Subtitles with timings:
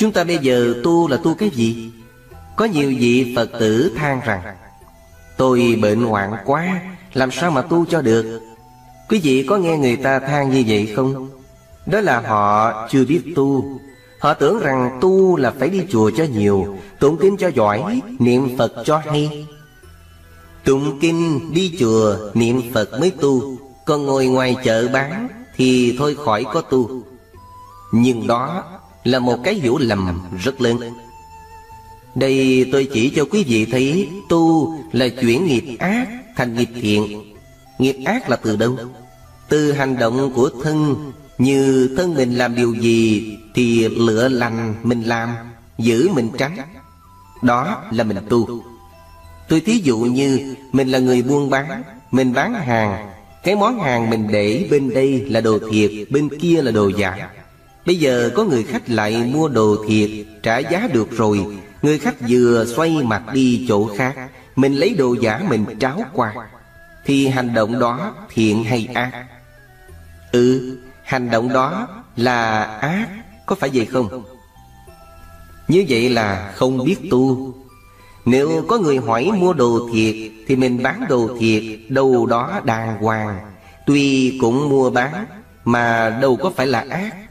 [0.00, 1.90] Chúng ta bây giờ tu là tu cái gì?
[2.56, 4.42] Có nhiều vị Phật tử than rằng,
[5.36, 6.80] Tôi bệnh hoạn quá,
[7.12, 8.40] Làm sao mà tu cho được?
[9.08, 11.30] Quý vị có nghe người ta than như vậy không?
[11.86, 13.64] Đó là họ chưa biết tu.
[14.18, 18.58] Họ tưởng rằng tu là phải đi chùa cho nhiều, Tụng kinh cho giỏi, Niệm
[18.58, 19.46] Phật cho hay.
[20.64, 23.56] Tụng kinh, đi chùa, Niệm Phật mới tu.
[23.86, 27.02] Còn ngồi ngoài chợ bán Thì thôi khỏi có tu.
[27.92, 28.64] Nhưng đó
[29.04, 30.78] là một cái hiểu lầm rất lớn.
[32.14, 37.22] Đây tôi chỉ cho quý vị thấy Tu là chuyển nghiệp ác thành nghiệp thiện.
[37.78, 38.76] Nghiệp ác là từ đâu?
[39.48, 40.96] Từ hành động của thân.
[41.38, 45.34] Như thân mình làm điều gì Thì lựa lành mình làm,
[45.78, 46.56] Giữ mình tránh
[47.42, 48.62] Đó là mình tu.
[49.48, 53.10] Tôi thí dụ như Mình là người buôn bán, Mình bán hàng.
[53.42, 57.30] Cái món hàng mình để bên đây là đồ thiệt, Bên kia là đồ giả.
[57.86, 60.10] Bây giờ có người khách lại mua đồ thiệt,
[60.42, 61.46] Trả giá được rồi.
[61.82, 64.14] Người khách vừa xoay mặt đi chỗ khác,
[64.56, 66.34] Mình lấy đồ giả mình tráo qua.
[67.04, 69.26] Thì hành động đó thiện hay ác?
[70.32, 73.06] Ừ Hành động đó là ác,
[73.46, 74.24] Có phải vậy không?
[75.68, 77.54] Như vậy là không biết tu.
[78.24, 80.14] Nếu có người hỏi mua đồ thiệt,
[80.46, 83.38] Thì mình bán đồ thiệt, Đâu đó đàng hoàng.
[83.86, 85.26] Tuy cũng mua bán,
[85.64, 87.29] Mà đâu có phải là ác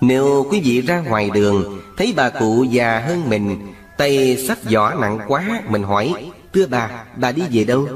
[0.00, 4.90] nếu quý vị ra ngoài đường Thấy bà cụ già hơn mình Tay sách giỏ
[5.00, 7.88] nặng quá Mình hỏi Thưa bà, bà đi về đâu?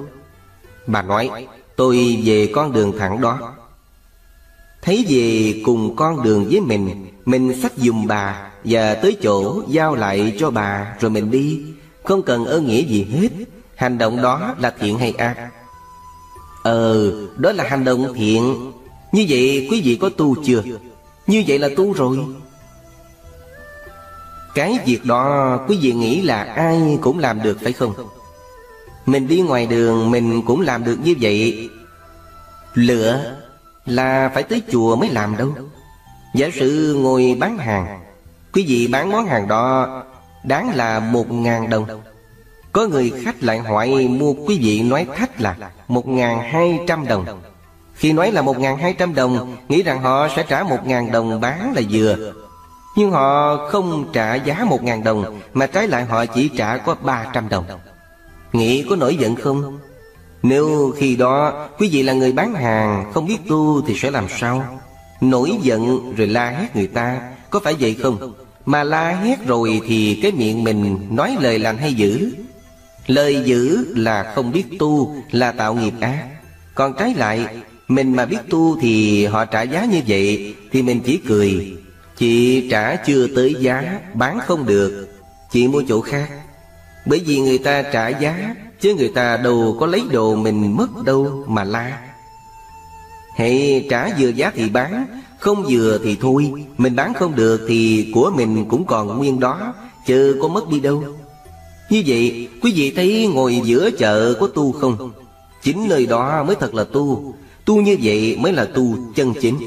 [0.86, 1.30] Bà nói
[1.76, 3.54] Tôi về con đường thẳng đó
[4.82, 9.94] Thấy về cùng con đường với mình Mình sách dùm bà Và tới chỗ giao
[9.94, 11.62] lại cho bà Rồi mình đi
[12.02, 13.28] Không cần ơn nghĩa gì hết
[13.76, 15.50] Hành động đó là thiện hay ác
[16.62, 18.72] Ờ, đó là hành động thiện
[19.12, 20.62] Như vậy quý vị có tu chưa?
[21.26, 22.18] Như vậy là tu rồi.
[24.54, 27.94] Cái việc đó, quý vị nghĩ là ai cũng làm được, phải không?
[29.06, 31.70] Mình đi ngoài đường, mình cũng làm được như vậy.
[32.74, 33.36] Lựa
[33.86, 35.52] là phải tới chùa mới làm đâu.
[36.34, 38.00] Giả sử ngồi bán hàng,
[38.52, 40.02] Quý vị bán món hàng đó,
[40.44, 41.86] Đáng là một ngàn đồng.
[42.72, 45.56] Có người khách lại hỏi mua, quý vị nói thách là
[45.88, 47.42] Một ngàn hai trăm đồng
[47.94, 52.32] khi nói là 1.200 đồng, Nghĩ rằng họ sẽ trả 1.000 đồng bán là vừa
[52.96, 57.48] Nhưng họ không trả giá 1.000 đồng, Mà trái lại họ chỉ trả có 300
[57.48, 57.64] đồng
[58.52, 59.78] Nghĩ có nổi giận không?
[60.42, 64.26] Nếu khi đó quý vị là người bán hàng, Không biết tu thì sẽ làm
[64.28, 64.80] sao?
[65.20, 68.34] Nổi giận rồi la hét người ta, Có phải vậy không?
[68.66, 72.32] Mà la hét rồi thì cái miệng mình nói lời lành hay dữ
[73.06, 76.26] Lời dữ là không biết tu, Là tạo nghiệp ác
[76.74, 77.46] Còn trái lại
[77.88, 81.76] mình mà biết tu thì họ trả giá như vậy, Thì mình chỉ cười.
[82.16, 85.08] Chị trả chưa tới giá, Bán không được.
[85.52, 86.30] Chị mua chỗ khác.
[87.06, 91.04] Bởi vì người ta trả giá, Chứ người ta đâu có lấy đồ mình mất
[91.04, 91.98] đâu mà la.
[93.36, 95.06] Hãy trả vừa giá thì bán,
[95.38, 96.52] Không vừa thì thôi.
[96.78, 99.74] Mình bán không được thì của mình cũng còn nguyên đó
[100.06, 101.04] Chứ có mất đi đâu.
[101.90, 105.12] Như vậy, quý vị thấy ngồi giữa chợ có tu không?
[105.62, 107.34] Chính nơi đó mới thật là tu.
[107.64, 109.58] Tu như vậy mới là tu chân chính.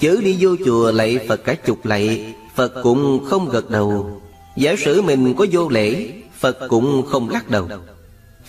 [0.00, 4.20] Chớ đi vô chùa lạy Phật cả chục lạy Phật cũng không gật đầu.
[4.56, 7.68] Giả sử mình có vô lễ Phật cũng không lắc đầu.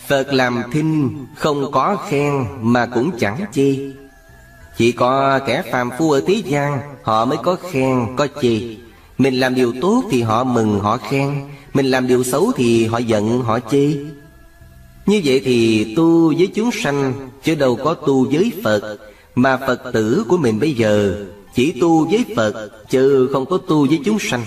[0.07, 3.75] Phật làm thinh không có khen Mà cũng chẳng chê.
[4.77, 8.61] Chỉ có kẻ phàm phu ở thế gian Họ mới có khen, có chê.
[9.17, 11.47] Mình làm điều tốt thì họ mừng, họ khen.
[11.73, 13.93] Mình làm điều xấu thì họ giận, họ chê
[15.09, 18.97] như vậy thì tu với chúng sanh, Chứ đâu có tu với Phật.
[19.35, 21.25] Mà Phật tử của mình bây giờ,
[21.55, 24.45] Chỉ tu với Phật, Chứ không có tu với chúng sanh.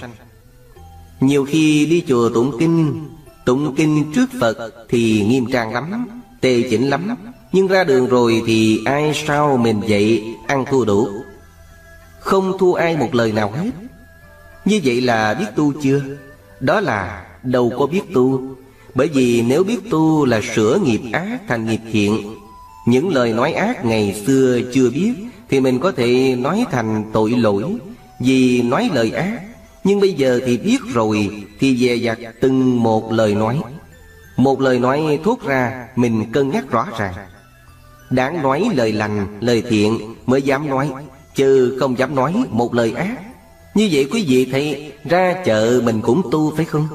[1.21, 3.09] Nhiều khi đi chùa tụng kinh
[3.45, 6.07] Tụng kinh trước Phật Thì nghiêm trang lắm
[6.41, 7.17] Tề chỉnh lắm.
[7.53, 11.09] Nhưng ra đường rồi thì ai sao mình vậy Ăn thua đủ?
[12.21, 13.71] Không thua ai một lời nào hết.
[14.65, 16.01] Như vậy là biết tu chưa?
[16.61, 18.55] Đó là đâu có biết tu
[18.95, 22.37] bởi vì nếu biết tu là sửa nghiệp ác thành nghiệp thiện
[22.87, 25.13] Những lời nói ác ngày xưa chưa biết
[25.49, 27.65] Thì mình có thể nói thành tội lỗi.
[28.21, 29.41] Vì nói lời ác
[29.85, 33.61] Nhưng bây giờ thì biết rồi Thì dè dặt từng một lời nói.
[34.37, 37.15] Một lời nói thốt ra Mình cân nhắc rõ ràng.
[38.11, 40.91] Đáng nói lời lành, lời thiện Mới dám nói
[41.35, 43.17] Chứ không dám nói một lời ác.
[43.75, 46.89] Như vậy quý vị thấy Ra chợ mình cũng tu phải không?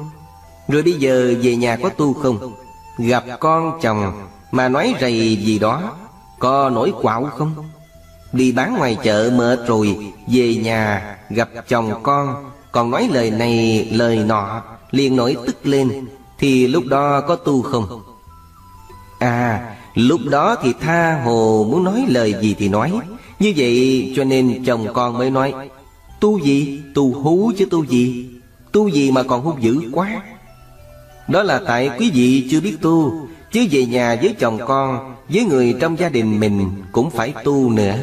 [0.68, 2.52] Rồi bây giờ về nhà có tu không?
[2.98, 4.12] Gặp con chồng
[4.52, 5.96] Mà nói rầy gì đó,
[6.38, 7.54] Có nổi quạo không?
[8.32, 13.88] Đi bán ngoài chợ mệt rồi, Về nhà gặp chồng con, Còn nói lời này,
[13.92, 16.06] lời nọ, liền nổi tức lên,
[16.38, 18.02] Thì lúc đó có tu không?
[19.18, 22.92] À lúc đó thì tha hồ muốn nói lời gì thì nói.
[23.38, 25.54] Như vậy cho nên chồng con mới nói,
[26.20, 26.80] Tu gì?
[26.94, 28.30] Tu hú chứ tu gì?
[28.72, 30.22] Tu gì mà còn hung dữ quá?
[31.28, 35.44] Đó là tại quý vị chưa biết tu, Chứ về nhà với chồng con, Với
[35.44, 37.96] người trong gia đình mình Cũng phải tu nữa.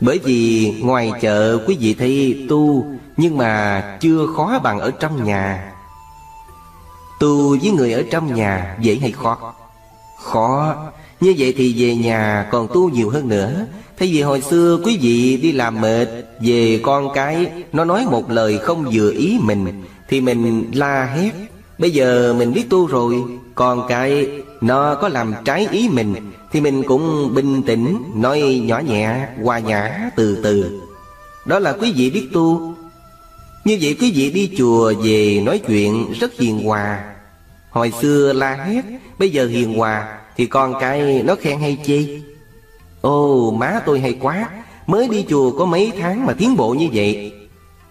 [0.00, 2.86] Bởi vì ngoài chợ quý vị thấy tu,
[3.16, 5.72] Nhưng mà chưa khó bằng ở trong nhà.
[7.20, 9.54] Tu với người ở trong nhà dễ hay khó?
[10.22, 10.74] Khó.
[11.20, 13.66] Như vậy thì về nhà còn tu nhiều hơn nữa.
[13.98, 16.08] Thay vì hồi xưa quý vị đi làm mệt,
[16.40, 19.82] Về con cái, Nó nói một lời không vừa ý mình
[20.12, 21.32] thì mình la hét
[21.78, 23.22] Bây giờ mình biết tu rồi
[23.54, 24.28] Còn cái
[24.60, 26.14] nó có làm trái ý mình
[26.52, 30.80] Thì mình cũng bình tĩnh Nói nhỏ nhẹ, hòa nhã, từ từ.
[31.46, 32.74] Đó là quý vị biết tu.
[33.64, 37.04] Như vậy quý vị đi chùa về nói chuyện rất hiền hòa.
[37.70, 38.84] Hồi xưa la hét
[39.18, 42.22] Bây giờ hiền hòa Thì con cái nó khen hay chi?
[43.00, 44.48] Ô má tôi hay quá
[44.86, 47.32] Mới đi chùa có mấy tháng mà tiến bộ như vậy.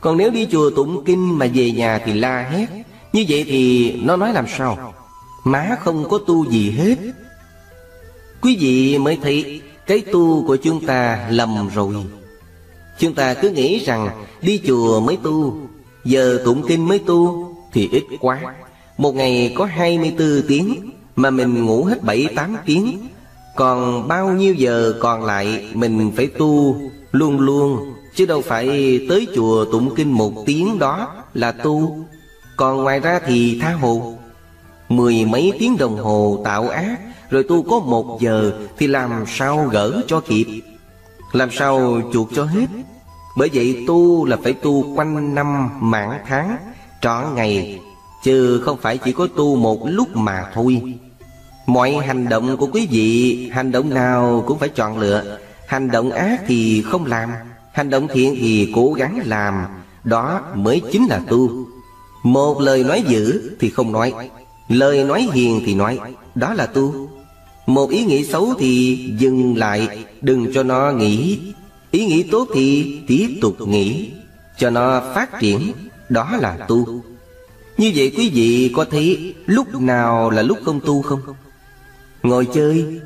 [0.02, 2.66] Còn nếu đi chùa tụng kinh mà về nhà thì la hét.
[3.14, 4.94] Như vậy thì nó nói làm sao?
[5.44, 6.96] Má không có tu gì hết.
[8.42, 11.96] Quý vị mới thấy Cái tu của chúng ta lầm rồi.
[13.00, 14.10] Chúng ta cứ nghĩ rằng
[14.42, 15.58] Đi chùa mới tu,
[16.06, 18.42] Giờ tụng kinh mới tu Thì ít quá.
[18.98, 23.08] Một ngày có 24 tiếng Mà mình ngủ hết 7-8 tiếng.
[23.56, 26.76] Còn bao nhiêu giờ còn lại Mình phải tu
[27.12, 32.06] luôn luôn Chứ đâu phải tới chùa tụng kinh một tiếng đó là tu.
[32.58, 34.14] Còn ngoài ra thì tha hồ.
[34.90, 36.98] Mười mấy tiếng đồng hồ tạo ác,
[37.30, 40.46] Rồi tu có một giờ Thì làm sao gỡ cho kịp?
[41.32, 42.66] Làm sao chuột cho hết?
[43.38, 46.58] Bởi vậy tu là phải tu quanh năm mãn tháng,
[47.02, 47.80] Trọn ngày,
[48.24, 50.82] Chứ không phải chỉ có tu một lúc mà thôi.
[51.66, 55.38] Mọi hành động của quý vị, Hành động nào cũng phải chọn lựa.
[55.68, 57.30] Hành động ác thì không làm.
[57.74, 59.66] Hành động thiện thì cố gắng làm,
[60.04, 61.68] Đó mới chính là tu.
[62.24, 64.14] Một lời nói dữ thì không nói,
[64.68, 66.00] Lời nói hiền thì nói,
[66.36, 67.10] Đó là tu.
[67.66, 71.40] Một ý nghĩ xấu thì dừng lại, Đừng cho nó nghĩ.
[71.92, 74.12] Ý nghĩ tốt thì tiếp tục nghĩ,
[74.58, 75.72] Cho nó phát triển,
[76.10, 77.02] Đó là tu.
[77.78, 81.22] Như vậy quý vị có thấy Lúc nào là lúc không tu không?
[82.24, 83.00] Ngồi chơi,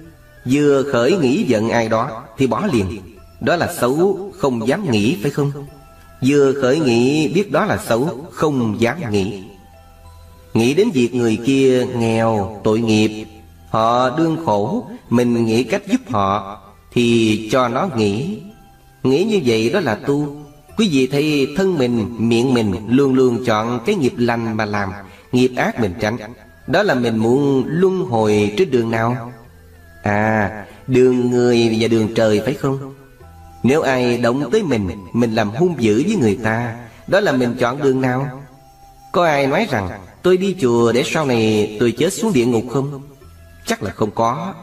[0.45, 3.14] Vừa khởi nghĩ giận ai đó Thì bỏ liền.
[3.45, 5.51] Đó là xấu Không dám nghĩ phải không?
[6.25, 9.43] Vừa khởi nghĩ biết đó là xấu Không dám nghĩ.
[10.53, 13.25] Nghĩ đến việc người kia nghèo Tội nghiệp
[13.69, 16.61] Họ đương khổ Mình nghĩ cách giúp họ
[16.93, 18.39] Thì cho nó nghĩ.
[19.03, 20.35] Nghĩ như vậy đó là tu.
[20.77, 24.89] Quý vị thấy thân mình, miệng mình Luôn luôn chọn cái nghiệp lành mà làm
[25.31, 26.17] Nghiệp ác mình tránh.
[26.67, 29.31] Đó là mình muốn luân hồi trên đường nào?
[30.03, 32.94] À đường người và đường trời phải không?
[33.65, 36.75] Nếu ai động tới mình Mình làm hung dữ với người ta,
[37.07, 38.41] Đó là mình chọn đường nào?
[39.11, 39.89] Có ai nói rằng,
[40.21, 43.01] Tôi đi chùa để sau này tôi chết xuống địa ngục không?
[43.65, 44.53] Chắc là không có.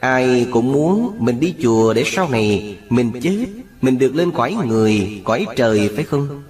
[0.00, 3.46] Ai cũng muốn mình đi chùa để sau này Mình chết,
[3.80, 6.42] Mình được lên cõi người, Cõi trời, phải không?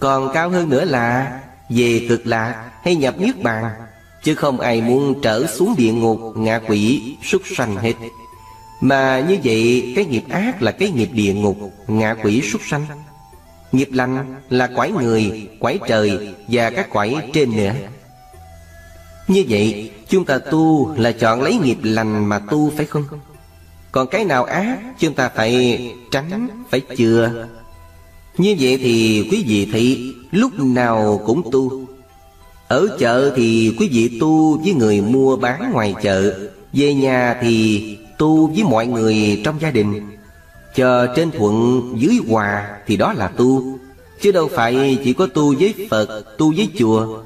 [0.00, 1.40] Còn cao hơn nữa là
[1.70, 3.64] Về cực lạc hay nhập niết bàn,
[4.24, 7.94] Chứ không ai muốn trở xuống địa ngục, ngạ quỷ, súc sanh hết.
[8.84, 11.56] Mà như vậy cái nghiệp ác là cái nghiệp địa ngục
[11.88, 12.86] ngạ quỷ súc sanh.
[13.72, 17.72] Nghiệp lành là quải người, quải trời và các quải trên nữa.
[19.28, 23.04] Như vậy chúng ta tu là chọn lấy nghiệp lành mà tu phải không?
[23.92, 27.46] Còn cái nào ác chúng ta phải tránh, phải chừa.
[28.38, 31.86] Như vậy thì quý vị thị lúc nào cũng tu.
[32.68, 37.96] Ở chợ thì quý vị tu với người mua bán ngoài chợ Về nhà thì
[38.18, 40.10] tu với mọi người trong gia đình.
[40.74, 43.78] Chờ trên thuận dưới hòa thì đó là tu
[44.20, 47.22] Chứ đâu phải chỉ có tu với Phật, tu với chùa.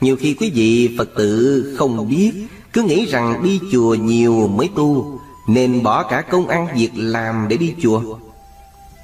[0.00, 2.32] Nhiều khi quý vị Phật tử không biết
[2.72, 7.46] Cứ nghĩ rằng đi chùa nhiều mới tu Nên bỏ cả công ăn việc làm
[7.48, 8.02] để đi chùa.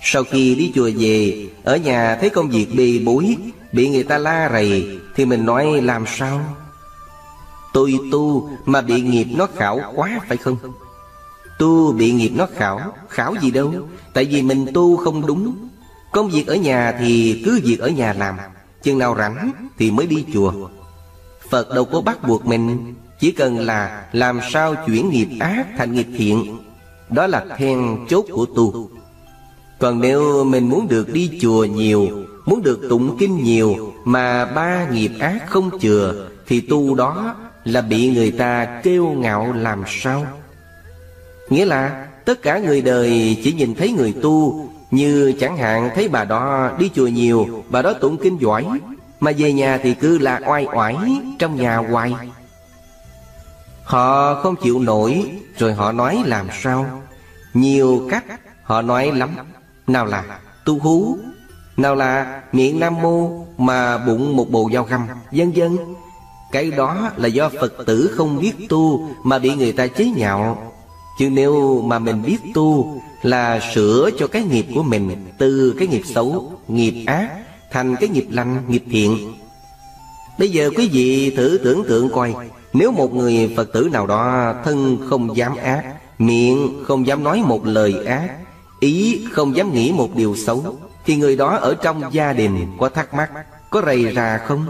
[0.02, 3.36] Sau khi đi chùa về Ở nhà thấy công việc bề bối
[3.72, 6.40] Bị người ta la rầy Thì mình nói làm sao?
[7.72, 10.56] Tôi tu mà bị nghiệp nó khảo quá phải không?
[11.58, 12.80] Tu bị nghiệp nó khảo.
[13.08, 13.72] Khảo gì đâu?
[14.14, 15.68] Tại vì mình tu không đúng.
[16.12, 18.36] Công việc ở nhà thì cứ việc ở nhà làm.
[18.82, 20.52] Chừng nào rảnh thì mới đi chùa.
[21.50, 22.94] Phật đâu có bắt buộc mình.
[23.20, 26.58] Chỉ cần là làm sao chuyển nghiệp ác thành nghiệp thiện.
[27.10, 28.90] Đó là then chốt của tu.
[29.78, 32.08] Còn nếu mình muốn được đi chùa nhiều,
[32.46, 37.80] Muốn được tụng kinh nhiều Mà ba nghiệp ác không chừa, Thì tu đó là
[37.80, 40.26] bị người ta kêu ngạo làm sao?
[41.50, 46.08] Nghĩa là, tất cả người đời chỉ nhìn thấy người tu, Như chẳng hạn thấy
[46.08, 48.66] bà đó đi chùa nhiều, Bà đó tụng kinh giỏi,
[49.20, 50.96] Mà về nhà thì cứ là oai oải
[51.38, 52.14] trong nhà hoài.
[53.84, 57.02] Họ không chịu nổi, Rồi họ nói làm sao?
[57.54, 58.24] Nhiều cách
[58.62, 59.30] họ nói lắm.
[59.86, 61.18] Nào là tu hú,
[61.76, 65.78] Nào là miệng nam mô Mà bụng một bồ dao găm, vân vân.
[66.52, 70.72] Cái đó là do Phật tử không biết tu Mà bị người ta chế nhạo.
[71.18, 75.88] Chứ nếu mà mình biết tu Là sửa cho cái nghiệp của mình Từ cái
[75.88, 77.30] nghiệp xấu, nghiệp ác
[77.70, 79.34] Thành cái nghiệp lành, nghiệp thiện.
[80.38, 82.34] Bây giờ quý vị thử tưởng tượng coi
[82.72, 87.42] Nếu một người Phật tử nào đó Thân không dám ác Miệng không dám nói
[87.46, 88.30] một lời ác
[88.80, 92.88] Ý không dám nghĩ một điều xấu Thì người đó ở trong gia đình Có
[92.88, 93.30] thắc mắc
[93.70, 94.66] Có rầy rà không?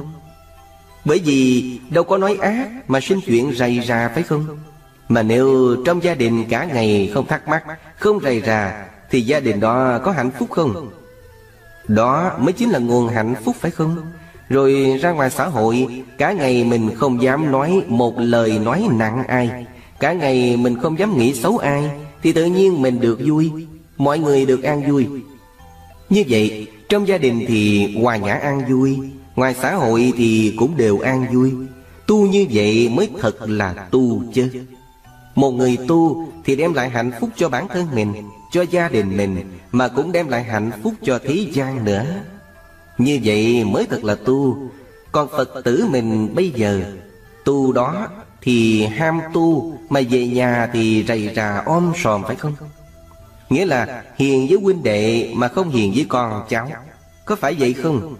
[1.05, 4.47] Bởi vì đâu có nói ác Mà sinh chuyện rầy rà phải không?
[5.09, 7.65] Mà nếu trong gia đình cả ngày không thắc mắc,
[7.99, 10.91] Không rầy rà, Thì gia đình đó có hạnh phúc không?
[11.89, 13.97] Đó mới chính là nguồn hạnh phúc, phải không?
[14.49, 19.25] Rồi ra ngoài xã hội, Cả ngày mình không dám nói một lời nói nặng
[19.29, 19.67] ai.
[20.01, 21.91] Cả ngày mình không dám nghĩ xấu ai,
[22.23, 23.53] Thì tự nhiên mình được vui,
[23.97, 25.07] Mọi người được an vui.
[26.11, 28.99] Như vậy, trong gia đình thì hòa nhã an vui,
[29.37, 31.53] Ngoài xã hội thì cũng đều an vui.
[32.07, 34.51] Tu như vậy mới thật là tu chứ.
[35.39, 38.15] Một người tu thì đem lại hạnh phúc cho bản thân mình,
[38.53, 42.05] Cho gia đình mình, Mà cũng đem lại hạnh phúc cho thế gian nữa.
[42.99, 44.59] Như vậy mới thật là tu.
[45.13, 46.83] Còn Phật tử mình bây giờ,
[47.45, 48.09] Tu đó
[48.43, 52.55] thì ham tu, Mà về nhà thì rầy rà om sòm phải không?
[53.51, 56.71] Nghĩa là hiền với huynh đệ Mà không hiền với con cháu.
[57.25, 58.17] Có phải vậy không?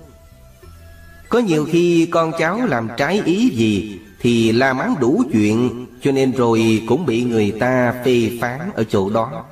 [1.29, 6.13] Có nhiều khi con cháu làm trái ý gì Thì la mắng đủ chuyện cho
[6.13, 9.45] nên rồi cũng bị người ta phê phán ở chỗ đó.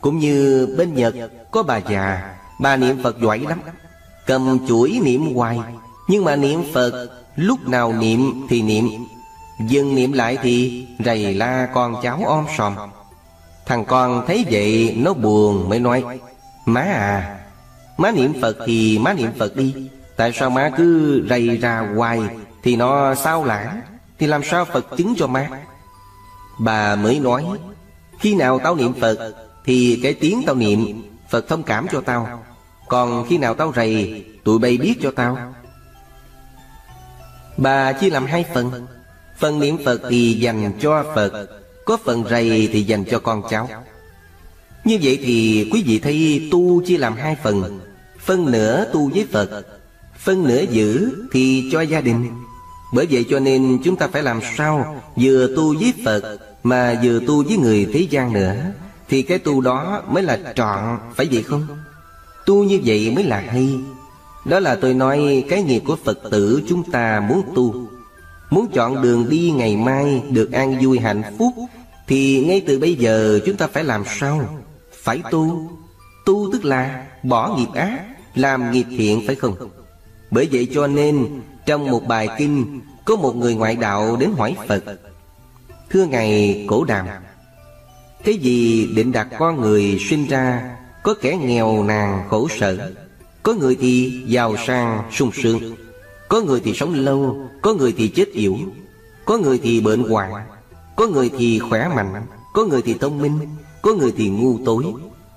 [0.00, 1.14] Cũng như bên Nhật,
[1.50, 3.60] có bà già, Bà niệm Phật giỏi lắm.
[4.26, 5.58] Cầm chuỗi niệm hoài.
[6.08, 8.88] Nhưng mà niệm Phật, Lúc nào niệm thì niệm.
[9.68, 12.74] Dừng niệm lại thì rầy la con cháu om sòm.
[13.66, 16.04] Thằng con thấy vậy, nó buồn mới nói,
[16.66, 17.38] Má à
[17.98, 19.74] Má niệm Phật thì má niệm Phật đi.
[20.16, 22.20] Tại sao má cứ rầy ra hoài
[22.62, 23.80] Thì nó sao lãng?
[24.18, 25.48] Thì làm sao Phật chứng cho má?
[26.58, 27.44] Bà mới nói,
[28.20, 29.34] Khi nào tao niệm Phật,
[29.64, 32.44] Thì cái tiếng tao niệm, Phật thông cảm cho tao.
[32.88, 35.54] Còn khi nào tao rầy, Tụi bay biết cho tao.
[37.56, 38.86] Bà chia làm hai phần.
[39.38, 41.48] Phần niệm Phật thì dành cho Phật,
[41.84, 43.68] Có phần rầy thì dành cho con cháu.
[44.84, 47.80] Như vậy thì quý vị thấy tu chia làm hai phần.
[48.18, 49.66] Phân nửa tu với Phật,
[50.18, 52.30] Phân nửa giữ thì cho gia đình.
[52.94, 57.20] Bởi vậy cho nên chúng ta phải làm sao Vừa tu với Phật Mà vừa
[57.26, 58.56] tu với người thế gian nữa?
[59.08, 61.66] Thì cái tu đó mới là trọn, Phải vậy không?
[62.46, 63.78] Tu như vậy mới là hay.
[64.44, 67.74] Đó là tôi nói cái nghiệp của Phật tử chúng ta muốn tu.
[68.50, 71.52] Muốn chọn đường đi ngày mai được an vui hạnh phúc,
[72.06, 74.64] Thì ngay từ bây giờ chúng ta phải làm sao?
[75.02, 75.70] Phải tu.
[76.26, 78.00] Tu tức là bỏ nghiệp ác,
[78.34, 79.54] Làm nghiệp thiện, phải không?
[80.30, 81.26] Bởi vậy cho nên
[81.66, 84.84] trong một bài kinh, Có một người ngoại đạo đến hỏi Phật,
[85.90, 87.06] Thưa Ngài, Cổ Đàm
[88.24, 92.92] Cái gì định đặt con người sinh ra, Có kẻ nghèo nàn khổ sở?
[93.42, 95.74] Có người thì giàu sang, sung sướng.
[96.28, 98.58] Có người thì sống lâu, Có người thì chết yếu
[99.24, 100.32] Có người thì bệnh hoạn,
[100.96, 103.38] Có người thì khỏe mạnh, Có người thì thông minh,
[103.82, 104.84] Có người thì ngu tối.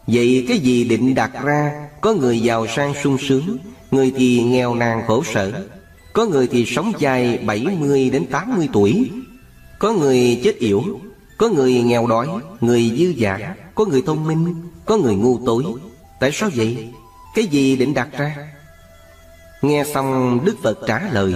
[0.08, 3.58] Vậy cái gì định đặt ra, Có người giàu sang sung sướng,
[3.92, 5.68] Người thì nghèo nàn khổ sở?
[6.18, 9.12] Có người thì sống dài 70 đến 80 tuổi.
[9.80, 10.84] Có người chết yểu.
[11.38, 12.28] Có người nghèo đói,
[12.62, 14.56] Người dư giả Có người thông minh,
[14.86, 15.64] Có người ngu tối.
[16.20, 16.94] Tại sao vậy?
[17.36, 18.36] Cái gì định đặt ra?
[19.62, 21.34] Nghe xong Đức Phật trả lời,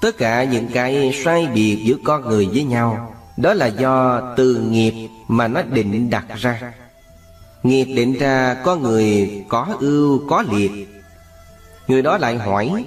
[0.00, 4.60] Tất cả những cái sai biệt giữa con người với nhau, Đó là do từ
[4.70, 6.72] nghiệp mà nó định đặt ra.
[7.62, 10.70] Nghiệp định ra có người có ưu, có liệt.
[11.88, 12.84] Người đó lại hỏi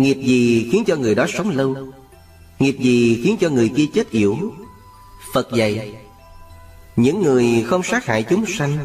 [0.00, 1.76] Nghiệp gì khiến cho người đó sống lâu?
[2.58, 4.36] Nghiệp gì khiến cho người kia chết yểu?
[5.34, 5.94] Phật dạy
[6.96, 8.78] Những người không sát hại chúng sanh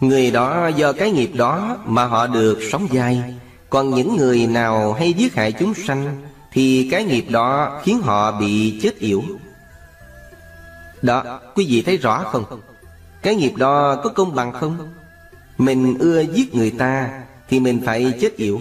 [0.00, 3.34] Người đó do cái nghiệp đó mà họ được sống dài.
[3.70, 6.22] Còn những người nào hay giết hại chúng sanh
[6.52, 9.22] Thì cái nghiệp đó khiến họ bị chết yểu.
[11.02, 12.44] Đó, quý vị thấy rõ không?
[13.22, 14.92] Cái nghiệp đó có công bằng không?
[15.58, 18.60] Mình ưa giết người ta Thì mình phải chết yểu.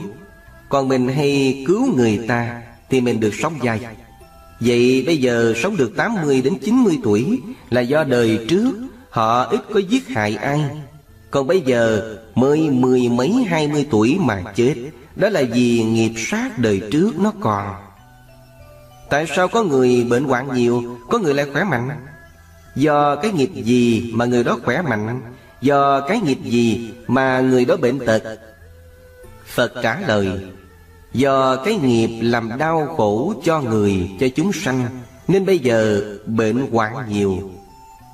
[0.70, 3.80] Còn mình hay cứu người ta Thì mình được sống dài.
[4.60, 8.74] Vậy bây giờ sống được 80 đến 90 tuổi Là do đời trước
[9.10, 10.60] Họ ít có giết hại ai.
[11.32, 14.76] Còn bây giờ mới mười mấy, hai mươi tuổi mà chết,
[15.16, 17.76] Đó là vì nghiệp sát đời trước nó còn.
[19.10, 21.90] Tại sao có người bệnh hoạn nhiều, Có người lại khỏe mạnh?
[22.76, 25.22] Do cái nghiệp gì mà người đó khỏe mạnh?
[25.62, 28.24] Do cái nghiệp gì mà người đó bệnh tật?
[29.58, 30.28] Phật trả lời
[31.14, 34.86] Do cái nghiệp làm đau khổ cho người, cho chúng sanh
[35.28, 37.52] Nên bây giờ bệnh hoạn nhiều.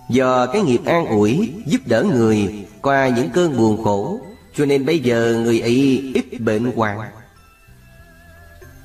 [0.10, 4.20] Do cái nghiệp an ủi, giúp đỡ người Qua những cơn buồn khổ
[4.56, 7.00] Cho nên bây giờ người ấy ít bệnh hoạn.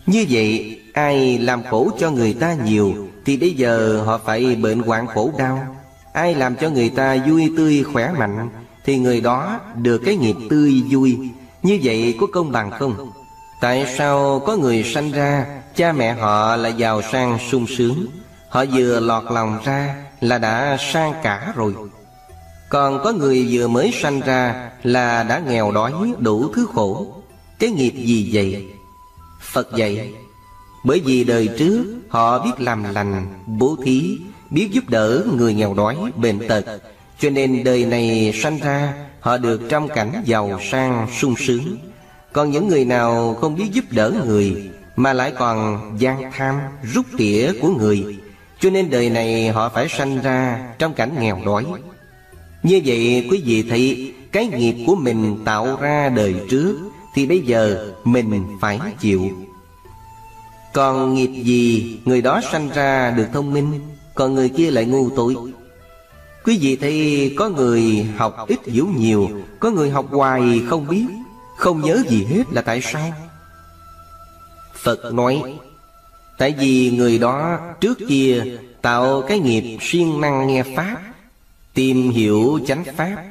[0.07, 4.79] Như vậy ai làm khổ cho người ta nhiều Thì bây giờ họ phải bệnh
[4.79, 5.77] hoạn khổ đau.
[6.13, 8.49] Ai làm cho người ta vui tươi khỏe mạnh
[8.85, 11.19] Thì người đó được cái nghiệp tươi vui.
[11.63, 13.13] Như vậy có công bằng không?
[13.61, 15.47] Tại sao có người sanh ra
[15.77, 18.07] Cha mẹ họ là giàu sang sung sướng
[18.49, 21.75] Họ vừa lọt lòng ra là đã sang cả rồi
[22.69, 27.07] Còn có người vừa mới sanh ra Là đã nghèo đói đủ thứ khổ
[27.59, 28.67] Cái nghiệp gì vậy?
[29.41, 30.13] Phật dạy
[30.85, 34.19] Bởi vì đời trước họ biết làm lành, bố thí
[34.51, 36.65] Biết giúp đỡ người nghèo đói, bệnh tật
[37.19, 38.93] Cho nên đời này sanh ra
[39.29, 41.77] Họ được trong cảnh giàu sang, sung sướng.
[42.33, 47.07] Còn những người nào không biết giúp đỡ người Mà lại còn gian tham, rút
[47.19, 48.17] tỉa của người
[48.61, 51.65] Cho nên đời này họ phải sanh ra trong cảnh nghèo đói.
[52.63, 56.79] Như vậy quý vị thấy Cái nghiệp của mình tạo ra đời trước
[57.15, 59.31] Thì bây giờ mình phải chịu.
[60.73, 63.81] Còn nghiệp gì người đó sanh ra được thông minh
[64.15, 65.37] còn người kia lại ngu tội
[66.49, 69.31] Quý vị thấy có người học ít hiểu nhiều,
[69.61, 71.05] Có người học hoài không biết,
[71.57, 73.13] Không nhớ gì hết là tại sao?
[74.75, 75.43] Phật nói,
[76.39, 78.45] Tại vì người đó trước kia
[78.83, 80.97] Tạo cái nghiệp siêng năng nghe Pháp,
[81.75, 83.25] Tìm hiểu chánh Pháp.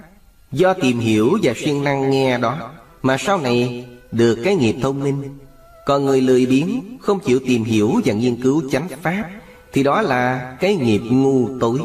[0.51, 2.69] Do tìm hiểu và siêng năng nghe đó,
[3.01, 5.37] Mà sau này được cái nghiệp thông minh.
[5.85, 9.29] Còn người lười biếng, Không chịu tìm hiểu và nghiên cứu chánh Pháp,
[9.73, 11.79] thì đó là cái nghiệp ngu tối.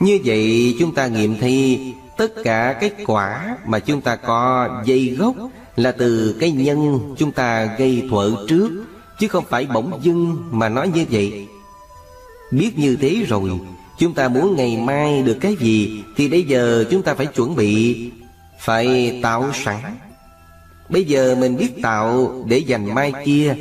[0.00, 1.78] Như vậy chúng ta nghiệm thi,
[2.16, 5.34] Tất cả cái quả mà chúng ta có dây gốc
[5.76, 8.84] Là từ cái nhân chúng ta gây thuở trước,
[9.18, 11.46] Chứ không phải bỗng dưng mà nói như vậy.
[12.50, 13.50] Biết như thế rồi,
[13.98, 17.56] Chúng ta muốn ngày mai được cái gì Thì bây giờ chúng ta phải chuẩn
[17.56, 18.10] bị,
[18.60, 19.80] Phải tạo sẵn.
[20.88, 23.54] Bây giờ mình biết tạo để dành mai kia,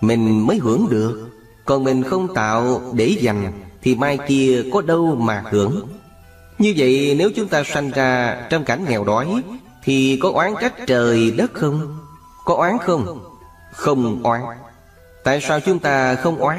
[0.00, 1.30] Mình mới hưởng được.
[1.64, 3.52] Còn mình không tạo để dành
[3.86, 5.88] thì mai kia có đâu mà hưởng
[6.58, 9.42] Như vậy nếu chúng ta sanh ra trong cảnh nghèo đói,
[9.82, 11.98] Thì có oán trách trời đất không?
[12.44, 13.20] Có oán không?
[13.72, 14.42] Không oán
[15.24, 16.58] Tại sao chúng ta không oán?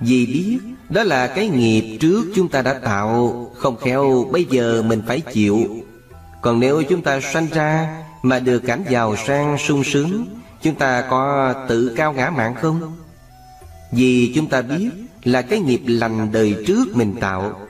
[0.00, 4.82] Vì biết đó là cái nghiệp trước chúng ta đã tạo, Không khéo bây giờ
[4.82, 5.58] mình phải chịu
[6.42, 10.26] Còn nếu chúng ta sanh ra Mà được cảnh giàu sang sung sướng,
[10.62, 12.96] Chúng ta có tự cao ngã mạng không?
[13.92, 14.90] Vì chúng ta biết
[15.24, 17.60] là cái nghiệp lành đời trước mình tạo.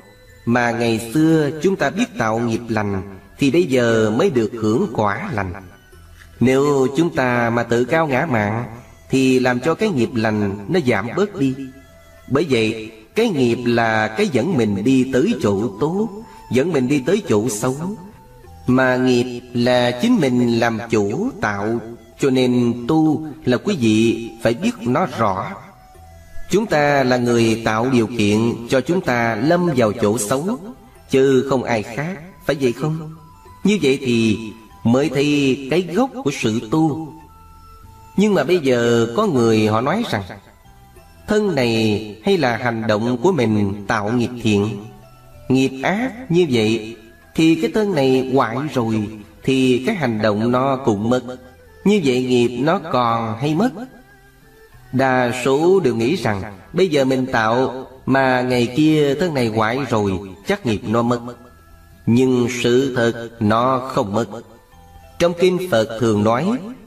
[0.47, 3.03] Mà ngày xưa chúng ta biết tạo nghiệp lành,
[3.39, 5.53] Thì bây giờ mới được hưởng quả lành.
[6.41, 8.65] Nếu chúng ta mà tự cao ngã mạng,
[9.11, 11.55] Thì làm cho cái nghiệp lành nó giảm bớt đi.
[12.29, 16.09] Bởi vậy, cái nghiệp là cái dẫn mình đi tới chỗ tốt,
[16.51, 17.77] Dẫn mình đi tới chỗ xấu.
[18.67, 21.79] Mà nghiệp là chính mình làm chủ tạo,
[22.21, 25.64] Cho nên tu là quý vị phải biết nó rõ.
[26.51, 30.59] Chúng ta là người tạo điều kiện cho chúng ta lâm vào chỗ xấu,
[31.11, 33.15] Chứ không ai khác, Phải vậy không?
[33.65, 34.39] Như vậy thì
[34.85, 37.13] mới thấy cái gốc của sự tu.
[38.17, 40.23] Nhưng mà bây giờ có người họ nói rằng,
[41.27, 44.69] Thân này hay là hành động của mình tạo nghiệp thiện?
[45.49, 46.97] Nghiệp ác như vậy
[47.35, 49.09] Thì cái thân này hoại rồi,
[49.43, 51.23] Thì cái hành động nó cũng mất.
[51.85, 53.71] Như vậy nghiệp nó còn hay mất?
[54.95, 59.79] Đa số đều nghĩ rằng, Bây giờ mình tạo Mà ngày kia thân này hoại
[59.91, 60.13] rồi,
[60.47, 61.21] Chắc nghiệp nó mất.
[62.07, 64.27] Nhưng sự thật nó không mất.
[65.19, 66.45] Trong kinh Phật thường nói,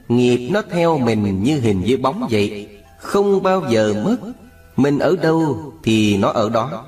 [0.09, 4.17] Nghiệp nó theo mình như hình với bóng vậy, Không bao giờ mất.
[4.77, 6.85] Mình ở đâu thì nó ở đó.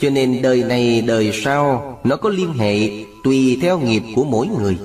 [0.00, 2.90] Cho nên đời này, đời sau, Nó có liên hệ
[3.24, 4.78] Tùy theo nghiệp của mỗi người.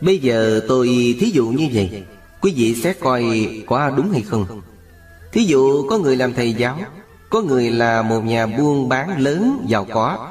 [0.00, 0.86] Bây giờ tôi
[1.20, 2.02] thí dụ như vậy,
[2.40, 4.46] Quý vị sẽ coi có đúng hay không?
[5.38, 6.78] Thí dụ, có người làm thầy giáo,
[7.30, 10.28] Có người là một nhà buôn bán lớn, giàu có.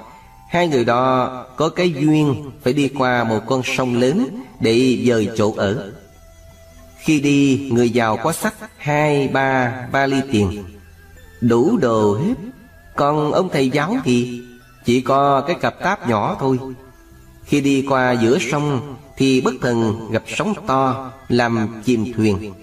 [0.50, 4.28] Hai người đó có cái duyên Phải đi qua một con sông lớn
[4.60, 5.92] Để dời chỗ ở.
[6.98, 10.64] Khi đi, người giàu có sách Hai, ba ba ly tiền.
[11.42, 12.34] Đủ đồ hết.
[12.96, 14.42] Còn ông thầy giáo thì
[14.86, 16.60] Chỉ có cái cặp táp nhỏ thôi.
[17.46, 22.54] Khi đi qua giữa sông Thì bất thần gặp sóng to Làm chìm thuyền.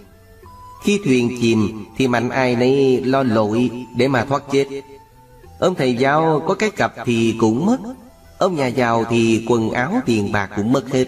[0.84, 4.66] Khi thuyền chìm Thì mạnh ai nấy lo lội Để mà thoát chết.
[5.58, 7.78] Ông thầy giáo có cái cặp thì cũng mất,
[8.38, 11.04] Ông nhà giàu thì quần áo tiền bạc cũng mất hết.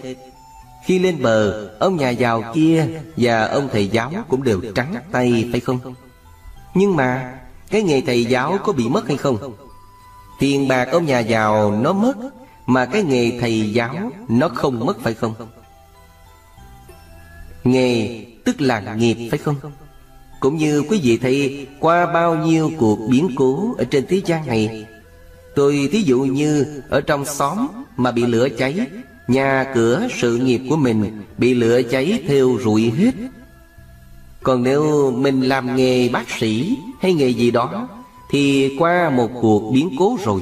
[0.85, 2.87] Khi lên bờ, Ông nhà giàu kia
[3.17, 5.79] Và ông thầy giáo cũng đều trắng tay, phải không?
[6.73, 9.55] Nhưng mà, Cái nghề thầy giáo có bị mất hay không?
[10.39, 12.13] Tiền bạc ông nhà giàu nó mất,
[12.65, 15.33] Mà cái nghề thầy giáo Nó không mất, phải không?
[17.63, 19.55] Nghề tức là nghiệp, phải không
[20.39, 24.47] cũng như quý vị thấy, qua bao nhiêu cuộc biến cố ở trên thế gian
[24.47, 24.85] này,
[25.55, 28.79] Tôi thí dụ như ở trong xóm mà bị lửa cháy,
[29.27, 33.11] Nhà cửa sự nghiệp của mình bị lửa cháy theo rụi hết
[34.43, 37.87] Còn nếu mình làm nghề bác sĩ hay nghề gì đó,
[38.31, 40.41] Thì qua một cuộc biến cố rồi,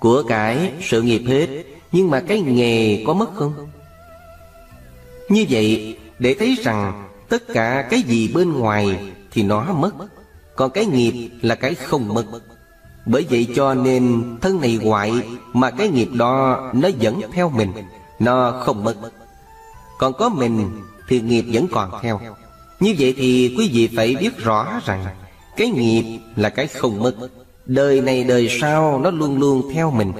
[0.00, 1.46] Của cải sự nghiệp hết,
[1.92, 3.52] Nhưng mà cái nghề có mất không?
[5.28, 9.90] Như vậy, để thấy rằng tất cả cái gì bên ngoài thì nó mất,
[10.56, 12.24] Còn cái nghiệp là cái không mất.
[13.06, 15.12] Bởi vậy cho nên thân này hoại
[15.52, 17.72] Mà cái nghiệp đó nó vẫn theo mình,
[18.18, 18.94] Nó không mất.
[19.98, 20.70] Còn có mình
[21.08, 22.20] thì nghiệp vẫn còn theo.
[22.80, 25.04] Như vậy thì quý vị phải biết rõ rằng
[25.56, 27.14] Cái nghiệp là cái không mất.
[27.66, 30.12] Đời này đời sau nó luôn luôn theo mình.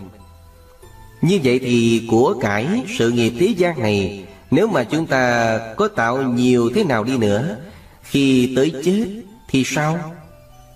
[1.22, 5.88] Như vậy thì của cải sự nghiệp thế gian này nếu mà chúng ta có
[5.88, 7.56] tạo nhiều thế nào đi nữa
[8.02, 9.06] khi tới chết
[9.48, 9.98] thì sao?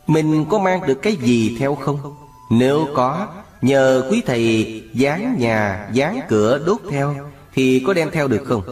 [0.06, 2.16] Mình có mang được cái gì theo không?
[2.50, 3.26] Nếu có,
[3.62, 7.14] nhờ quý thầy dán nhà, dán cửa đốt theo
[7.54, 8.62] Thì có đem theo được không?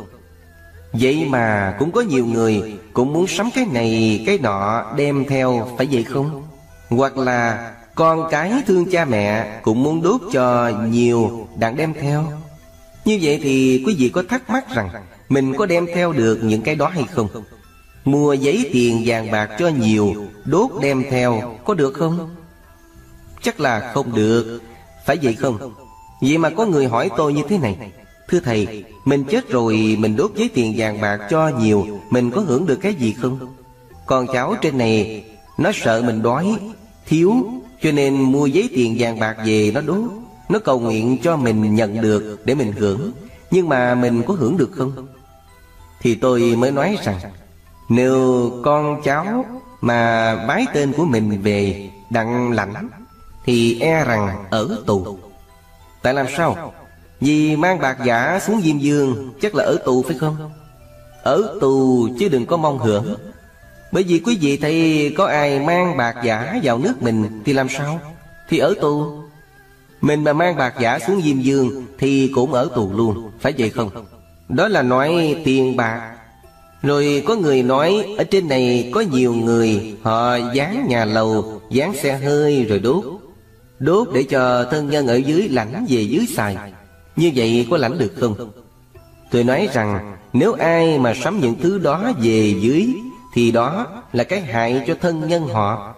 [0.92, 5.68] Vậy mà cũng có nhiều người cũng muốn sắm cái này, cái nọ đem theo,
[5.76, 6.42] phải vậy không?
[6.88, 12.24] Hoặc là con cái thương cha mẹ cũng muốn đốt cho nhiều đặng đem theo
[13.04, 14.88] như vậy thì quý vị có thắc mắc rằng
[15.28, 17.28] Mình có đem theo được những cái đó hay không?
[18.04, 22.34] Mua giấy tiền vàng bạc cho nhiều, Đốt đem theo, Có được không?
[23.42, 24.60] Chắc là không được
[25.06, 25.74] Phải vậy không?
[26.20, 27.76] Vậy mà có người hỏi tôi như thế này
[28.28, 32.40] Thưa Thầy, Mình chết rồi, mình đốt giấy tiền vàng bạc cho nhiều, Mình có
[32.40, 33.38] hưởng được cái gì không?
[34.06, 35.24] Còn cháu trên này,
[35.58, 36.56] Nó sợ mình đói,
[37.06, 37.34] Thiếu,
[37.82, 41.74] Cho nên mua giấy tiền vàng bạc về nó đốt nó cầu nguyện cho mình
[41.74, 43.12] nhận được Để mình hưởng
[43.50, 45.06] Nhưng mà mình có hưởng được không?
[46.00, 47.20] Thì tôi mới nói rằng,
[47.88, 49.44] nếu con cháu
[49.80, 52.88] mà bái tên của mình về đặng lãnh,
[53.44, 55.18] Thì e rằng ở tù
[56.02, 56.72] Tại làm sao?
[57.20, 60.50] Vì mang bạc giả xuống Diêm Dương, Chắc là ở tù phải không?
[61.22, 63.14] Ở tù chứ đừng có mong hưởng
[63.92, 67.68] Bởi vì quý vị thấy có ai mang bạc giả vào nước mình Thì làm
[67.68, 68.00] sao?
[68.48, 69.21] Thì ở tù
[70.02, 73.70] mình mà mang bạc giả xuống Diêm Dương Thì cũng ở tù luôn, Phải vậy
[73.70, 73.90] không?
[74.48, 76.16] Đó là nói tiền bạc
[76.82, 81.94] rồi có người nói Ở trên này có nhiều người, Họ dán nhà lầu, Dán
[81.94, 83.04] xe hơi rồi đốt
[83.78, 86.56] Đốt để cho thân nhân ở dưới lãnh về dưới xài
[87.16, 88.50] Như vậy có lãnh được không?
[89.30, 92.94] Tôi nói rằng, Nếu ai mà sắm những thứ đó về dưới,
[93.34, 95.94] Thì đó là cái hại cho thân nhân họ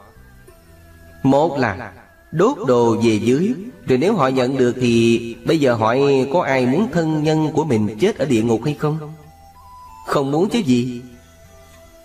[1.23, 1.93] Một là
[2.35, 3.55] đốt đồ về dưới.
[3.87, 7.65] Rồi nếu họ nhận được thì Bây giờ hỏi có ai muốn thân nhân của
[7.65, 8.99] mình chết ở địa ngục hay không?
[10.07, 11.03] Không muốn chứ gì?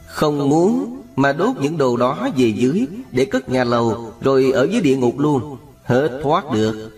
[0.08, 4.68] Không muốn mà đốt những đồ đó về dưới Để cất nhà lầu Rồi ở
[4.72, 5.58] dưới địa ngục luôn.
[5.84, 6.92] Hết thoát được.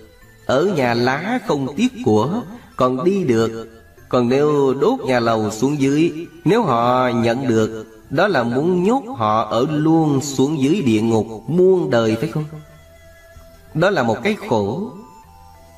[0.45, 2.41] Ở nhà lá không tiếc của,
[2.75, 3.69] Còn đi được.
[4.09, 9.03] Còn nếu đốt nhà lầu xuống dưới, Nếu họ nhận được, Đó là muốn nhốt
[9.17, 12.43] họ ở luôn xuống dưới địa ngục Muôn đời phải không?
[13.73, 14.91] Đó là một cái khổ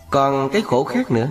[0.10, 1.28] Còn cái khổ khác nữa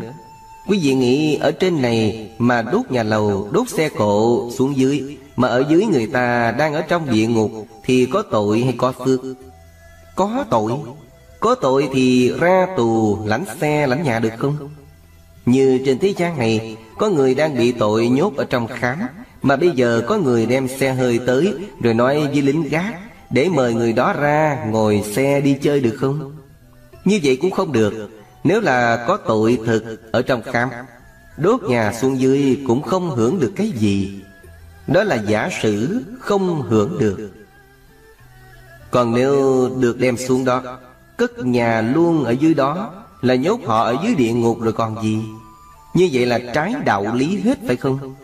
[0.69, 5.19] Quý vị nghĩ ở trên này mà đốt nhà lầu, đốt xe cộ xuống dưới
[5.37, 7.51] Mà ở dưới người ta đang ở trong địa ngục
[7.85, 9.21] Thì có tội hay có phước?
[10.17, 10.73] Có tội
[11.41, 14.57] Có tội thì ra tù lãnh xe lãnh nhà được không?
[15.47, 18.99] Như trên thế gian này Có người đang bị tội nhốt ở trong khám
[19.43, 22.95] Mà bây giờ có người đem xe hơi tới Rồi nói với lính gác
[23.31, 26.42] Để mời người đó ra ngồi xe đi chơi được không?
[27.05, 28.11] Như vậy cũng không được.
[28.45, 30.71] Nếu là có tội thực ở trong khám,
[31.37, 34.23] Đốt nhà xuống dưới cũng không hưởng được cái gì.
[34.87, 37.31] Đó là giả sử không hưởng được.
[38.91, 40.79] Còn nếu được đem xuống đó,
[41.17, 45.03] Cất nhà luôn ở dưới đó, Là nhốt họ ở dưới địa ngục rồi còn
[45.03, 45.23] gì?
[45.95, 48.15] Như vậy là trái đạo lý hết phải không?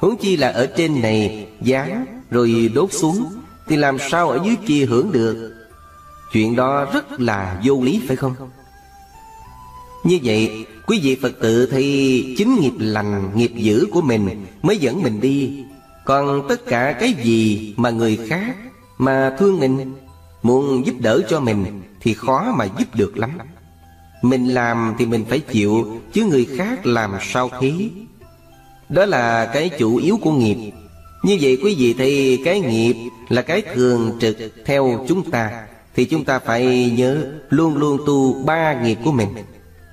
[0.00, 3.32] Huống chi là ở trên này Giá rồi đốt xuống,
[3.68, 5.63] Thì làm sao ở dưới kia hưởng được?
[6.34, 8.34] Chuyện đó rất là vô lý phải không?
[10.04, 14.76] Như vậy Quý vị Phật tử thì chính nghiệp lành, nghiệp dữ của mình mới
[14.76, 15.64] dẫn mình đi.
[16.04, 18.56] Còn tất cả cái gì mà người khác
[18.98, 19.94] mà thương mình
[20.42, 23.30] Muốn giúp đỡ cho mình thì khó mà giúp được lắm.
[24.22, 27.72] Mình làm thì mình phải chịu Chứ người khác làm sao thế?
[28.88, 30.72] Đó là cái chủ yếu của nghiệp.
[31.22, 32.96] Như vậy quý vị thì cái nghiệp
[33.28, 35.66] là cái thường trực theo chúng ta.
[35.94, 39.28] Thì chúng ta phải nhớ luôn luôn tu ba nghiệp của mình.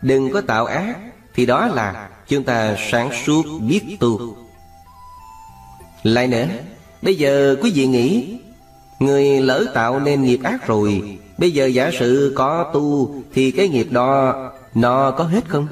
[0.02, 0.96] Đừng có tạo ác,
[1.36, 4.36] Thì đó là chúng ta sáng suốt biết tu.
[6.04, 6.46] Lại nữa,
[7.02, 8.38] Bây giờ quý vị nghĩ,
[9.00, 13.68] Người lỡ tạo nên nghiệp ác rồi, Bây giờ giả sử có tu, Thì cái
[13.68, 14.36] nghiệp đó,
[14.76, 15.68] Nó có hết không?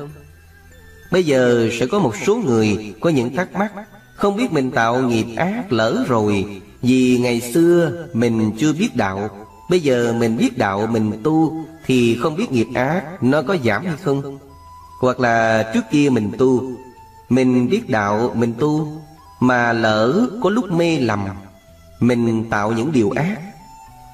[1.12, 3.72] Bây giờ sẽ có một số người Có những thắc mắc,
[4.16, 6.46] Không biết mình tạo nghiệp ác lỡ rồi,
[6.82, 9.39] Vì ngày xưa mình chưa biết đạo.
[9.70, 13.86] Bây giờ mình biết đạo mình tu Thì không biết nghiệp ác, Nó có giảm
[13.86, 14.38] hay không?
[15.00, 16.64] Hoặc là trước kia mình tu,
[17.30, 18.88] Mình biết đạo, mình tu,
[19.40, 21.26] Mà lỡ có lúc mê lầm,
[22.00, 23.38] Mình tạo những điều ác,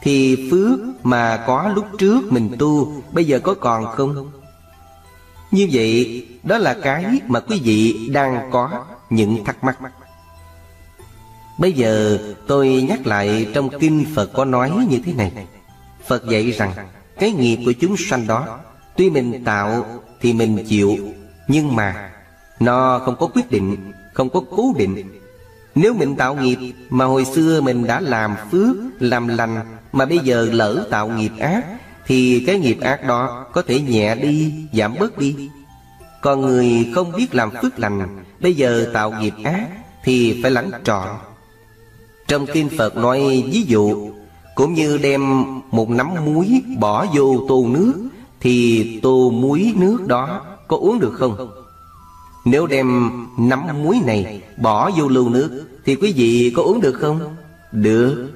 [0.02, 4.32] Thì phước mà có lúc trước mình tu, Bây giờ có còn không?
[5.52, 9.78] Như vậy, Đó là cái mà quý vị đang có những thắc mắc.
[11.58, 15.32] Bây giờ tôi nhắc lại trong kinh Phật có nói như thế này.
[16.08, 16.74] Phật dạy rằng,
[17.20, 18.60] Cái nghiệp của chúng sanh đó,
[18.98, 19.86] Tuy mình tạo
[20.22, 20.98] thì mình chịu,
[21.48, 22.12] Nhưng mà
[22.60, 25.20] Nó không có quyết định, Không có cố định.
[25.76, 29.58] Nếu mình tạo nghiệp Mà hồi xưa mình đã làm phước, Làm lành,
[29.92, 31.66] Mà bây giờ lỡ tạo nghiệp ác,
[32.06, 35.50] Thì cái nghiệp ác đó Có thể nhẹ đi, Giảm bớt đi.
[36.22, 39.68] Còn người không biết làm phước lành, Bây giờ tạo nghiệp ác
[40.04, 41.08] Thì phải lắng trọn.
[42.28, 44.10] Trong kinh Phật nói ví dụ,
[44.56, 47.94] Cũng như đem một nắm muối bỏ vô tô nước,
[48.40, 51.52] Thì tô muối nước đó có uống được không?
[52.46, 56.94] Nếu đem nắm muối này bỏ vô lưu nước, Thì quý vị có uống được
[56.94, 57.20] không?
[57.72, 58.30] Được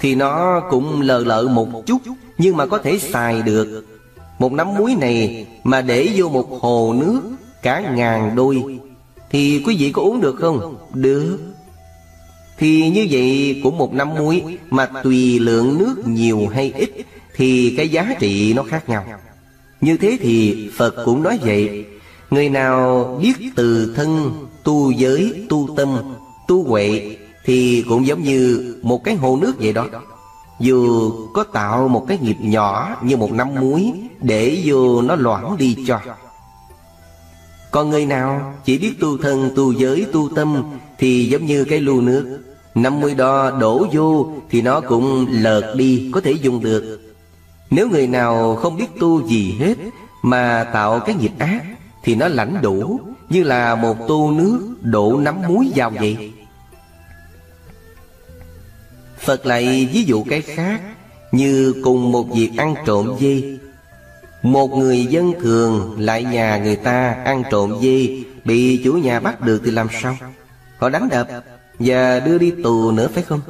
[0.00, 1.98] Thì nó cũng lờ lợ một chút,
[2.38, 3.84] Nhưng mà có thể xài được
[4.38, 7.20] Một nắm muối này mà để vô một hồ nước,
[7.62, 8.78] Cả ngàn đôi,
[9.30, 10.76] Thì quý vị có uống được không?
[10.94, 11.38] Được
[12.58, 16.90] thì như vậy cũng một năm muối Mà tùy lượng nước nhiều hay ít
[17.34, 19.04] Thì cái giá trị nó khác nhau.
[19.80, 21.84] Như thế thì Phật cũng nói vậy
[22.30, 24.32] Người nào biết từ thân
[24.64, 25.98] Tu giới, tu tâm,
[26.48, 29.86] tu huệ Thì cũng giống như một cái hồ nước vậy đó.
[30.60, 35.56] Dù có tạo một cái nghiệp nhỏ như một năm muối Để vô nó loãng
[35.58, 36.00] đi cho.
[37.70, 40.62] Còn người nào chỉ biết tu thân, tu giới, tu tâm
[40.98, 45.74] Thì giống như cái lưu nước năm mươi đo đổ vô Thì nó cũng lợt
[45.76, 47.00] đi, Có thể dùng được.
[47.70, 49.74] Nếu người nào không biết tu gì hết
[50.22, 51.62] Mà tạo cái nghiệp ác
[52.02, 56.32] Thì nó lãnh đủ Như là một tô nước đổ nắm muối vào vậy.
[59.18, 60.80] Phật lại ví dụ cái khác
[61.32, 63.58] Như cùng một việc ăn trộm dê.
[64.42, 68.08] Một người dân thường lại nhà người ta ăn trộm dê,
[68.44, 70.16] Bị chủ nhà bắt được thì làm sao?
[70.78, 71.28] Họ đánh đập
[71.78, 73.40] và đưa đi tù nữa, phải không?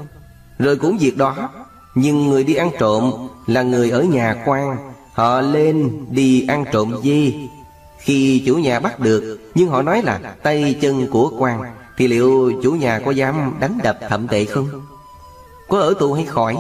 [0.59, 1.51] Rồi cũng việc đó.
[1.95, 3.13] Nhưng người đi ăn trộm
[3.47, 4.77] Là người ở nhà quan.
[5.13, 7.33] Họ lên đi ăn trộm dê.
[7.99, 11.61] Khi chủ nhà bắt được, Nhưng họ nói là tay chân của quan,
[11.97, 14.69] Thì liệu chủ nhà có dám đánh đập thậm tệ không?
[15.69, 16.57] Có ở tù hay khỏi?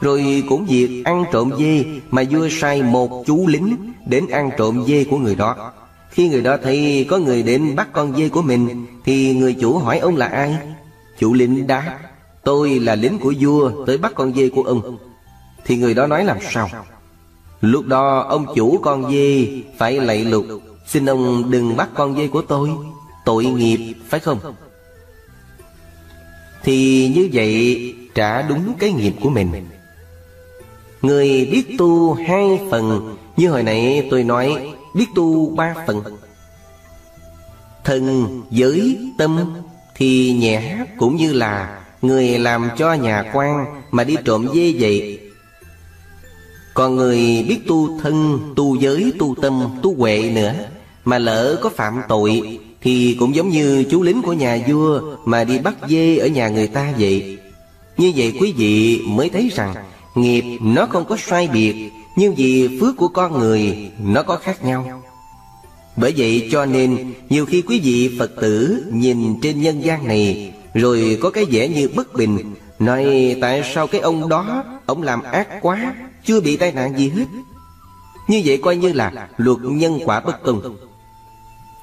[0.00, 4.84] Rồi cũng việc ăn trộm dê Mà vua sai một chú lính Đến ăn trộm
[4.86, 5.72] dê của người đó
[6.10, 9.78] khi người đó thấy có người đến bắt con dê của mình, Thì người chủ
[9.78, 10.56] hỏi ông là ai?
[11.18, 11.98] Chủ lính đáp,
[12.42, 14.98] Tôi là lính của vua tới bắt con dê của ông.
[15.64, 16.70] Thì người đó nói làm sao?
[17.60, 20.44] Lúc đó ông chủ con dê phải lạy lục,
[20.86, 22.70] Xin ông đừng bắt con dê của tôi,
[23.24, 24.38] Tội nghiệp, phải không?
[26.64, 29.52] Thì như vậy trả đúng cái nghiệp của mình.
[31.02, 36.02] Người biết tu hai phần, Như hồi nãy tôi nói biết tu ba phần.
[37.88, 39.54] Thân, giới, tâm
[39.94, 45.18] Thì nhẹ cũng như là Người làm cho nhà quan Mà đi trộm dê vậy
[46.74, 50.54] Còn người biết tu thân Tu giới, tu tâm, tu huệ nữa
[51.04, 55.44] Mà lỡ có phạm tội Thì cũng giống như chú lính của nhà vua Mà
[55.44, 57.38] đi bắt dê ở nhà người ta vậy.
[57.96, 59.74] Như vậy quý vị mới thấy rằng
[60.14, 64.64] Nghiệp nó không có sai biệt nhưng vì phước của con người, Nó có khác
[64.64, 65.02] nhau.
[65.96, 70.52] Bởi vậy cho nên, Nhiều khi quý vị Phật tử Nhìn trên nhân gian này,
[70.74, 75.22] Rồi có cái vẻ như bất bình, Nói, tại sao cái ông đó, Ông làm
[75.22, 77.24] ác quá, Chưa bị tai nạn gì hết?
[78.28, 80.76] Như vậy coi như là luật nhân quả bất công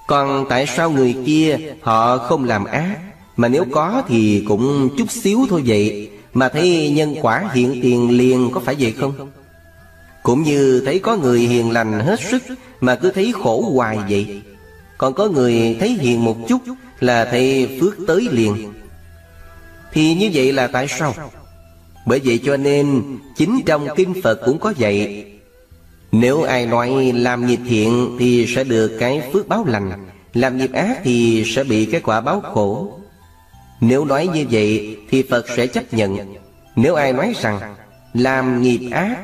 [0.08, 2.98] Còn tại sao người kia, Họ không làm ác?
[3.38, 6.10] Mà nếu có thì cũng chút xíu thôi vậy.
[6.34, 9.32] Mà thấy nhân quả hiện tiền liền Có phải vậy không?
[10.26, 12.44] Cũng như thấy có người hiền lành hết sức
[12.82, 14.42] Mà cứ thấy khổ hoài vậy.
[14.98, 16.62] Còn có người thấy hiền một chút
[17.00, 18.74] Là thấy phước tới liền.
[19.94, 21.14] Thì như vậy là tại sao?
[22.06, 23.02] Bởi vậy cho nên,
[23.36, 25.26] Chính trong Kinh Phật cũng có vậy.
[26.12, 30.74] Nếu ai nói làm nghiệp thiện Thì sẽ được cái phước báo lành, Làm nghiệp
[30.74, 33.00] ác thì sẽ bị cái quả báo khổ.
[33.82, 36.36] Nếu nói như vậy Thì Phật sẽ chấp nhận.
[36.76, 37.76] Nếu ai nói rằng
[38.14, 39.18] Làm nghiệp ác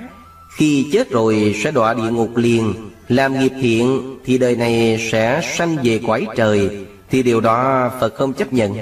[0.56, 2.74] khi chết rồi sẽ đọa địa ngục liền,
[3.08, 6.70] Làm nghiệp thiện Thì đời này sẽ sanh về quái trời,
[7.10, 8.78] Thì điều đó Phật không chấp nhận.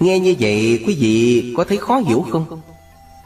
[0.00, 2.60] Nghe như vậy, quý vị có thấy khó hiểu không?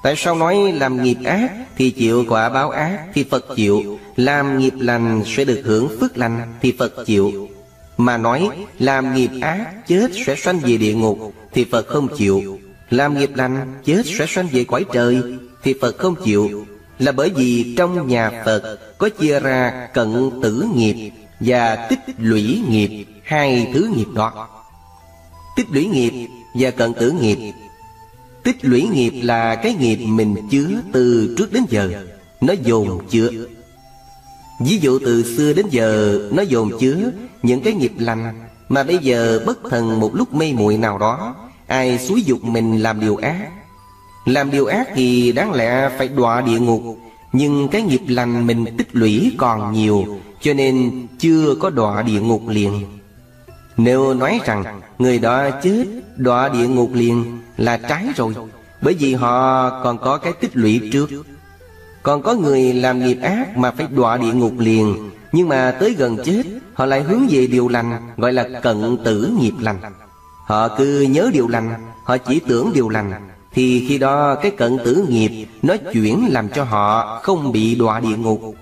[0.02, 4.58] Tại sao nói làm nghiệp ác thì chịu quả báo ác thì Phật chịu, Làm
[4.58, 7.48] nghiệp lành sẽ được hưởng phước lành thì Phật chịu.
[7.96, 11.18] Mà nói làm nghiệp ác chết sẽ sanh về địa ngục
[11.52, 12.58] thì Phật không chịu,
[12.90, 15.22] Làm nghiệp lành chết sẽ sanh về quái trời
[15.62, 16.66] thì Phật không chịu.
[17.00, 22.62] Là bởi vì trong nhà Phật có chia ra cận tử nghiệp và tích lũy
[22.68, 24.48] nghiệp, Hai thứ nghiệp đó.
[25.56, 27.52] Tích lũy nghiệp và cận tử nghiệp.
[28.42, 31.90] Tích lũy nghiệp là cái nghiệp mình chứa từ trước đến giờ,
[32.40, 33.28] Nó dồn chứa.
[34.60, 37.10] Ví dụ từ xưa đến giờ, Nó dồn chứa
[37.42, 41.34] những cái nghiệp lành Mà bây giờ bất thần một lúc mê muội nào đó,
[41.66, 43.59] Ai xúi dục mình làm điều ác
[44.24, 46.83] làm điều ác thì đáng lẽ phải đọa địa ngục.
[47.33, 52.20] Nhưng cái nghiệp lành mình tích lũy còn nhiều, Cho nên chưa có đọa địa
[52.20, 52.85] ngục liền.
[53.76, 55.85] Nếu nói rằng người đó chết,
[56.16, 58.35] đọa địa ngục liền là trái rồi,
[58.83, 61.11] Bởi vì họ còn có cái tích lũy trước.
[62.02, 65.94] Còn có người làm nghiệp ác mà phải đọa địa ngục liền, Nhưng mà tới
[65.98, 66.42] gần chết,
[66.74, 69.80] Họ lại hướng về điều lành, Gọi là cận tử nghiệp lành.
[70.46, 71.70] Họ cứ nhớ điều lành,
[72.04, 73.12] Họ chỉ tưởng điều lành.
[73.54, 78.00] Thì khi đó cái cận tử nghiệp Nó chuyển làm cho họ không bị đọa
[78.00, 78.54] địa ngục.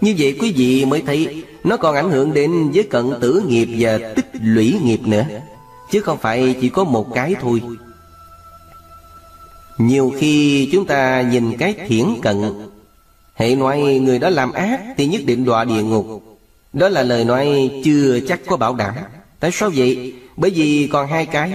[0.00, 3.68] Như vậy quý vị mới thấy Nó còn ảnh hưởng đến với cận tử nghiệp
[3.78, 5.24] và tích lũy nghiệp nữa.
[5.90, 7.62] Chứ không phải chỉ có một cái thôi.
[9.78, 12.42] Nhiều khi chúng ta nhìn cái thiển cận.
[13.34, 16.22] Hệ nói người đó làm ác Thì nhất định đọa địa ngục.
[16.72, 18.94] Đó là lời nói chưa chắc có bảo đảm.
[19.40, 20.14] Tại sao vậy?
[20.36, 21.52] Bởi vì còn hai cái.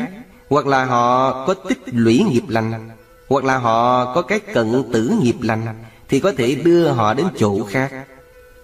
[0.51, 2.89] Hoặc là họ có tích lũy nghiệp lành.
[3.29, 5.65] Hoặc là họ có cái cận tử nghiệp lành,
[6.09, 7.91] Thì có thể đưa họ đến chỗ khác.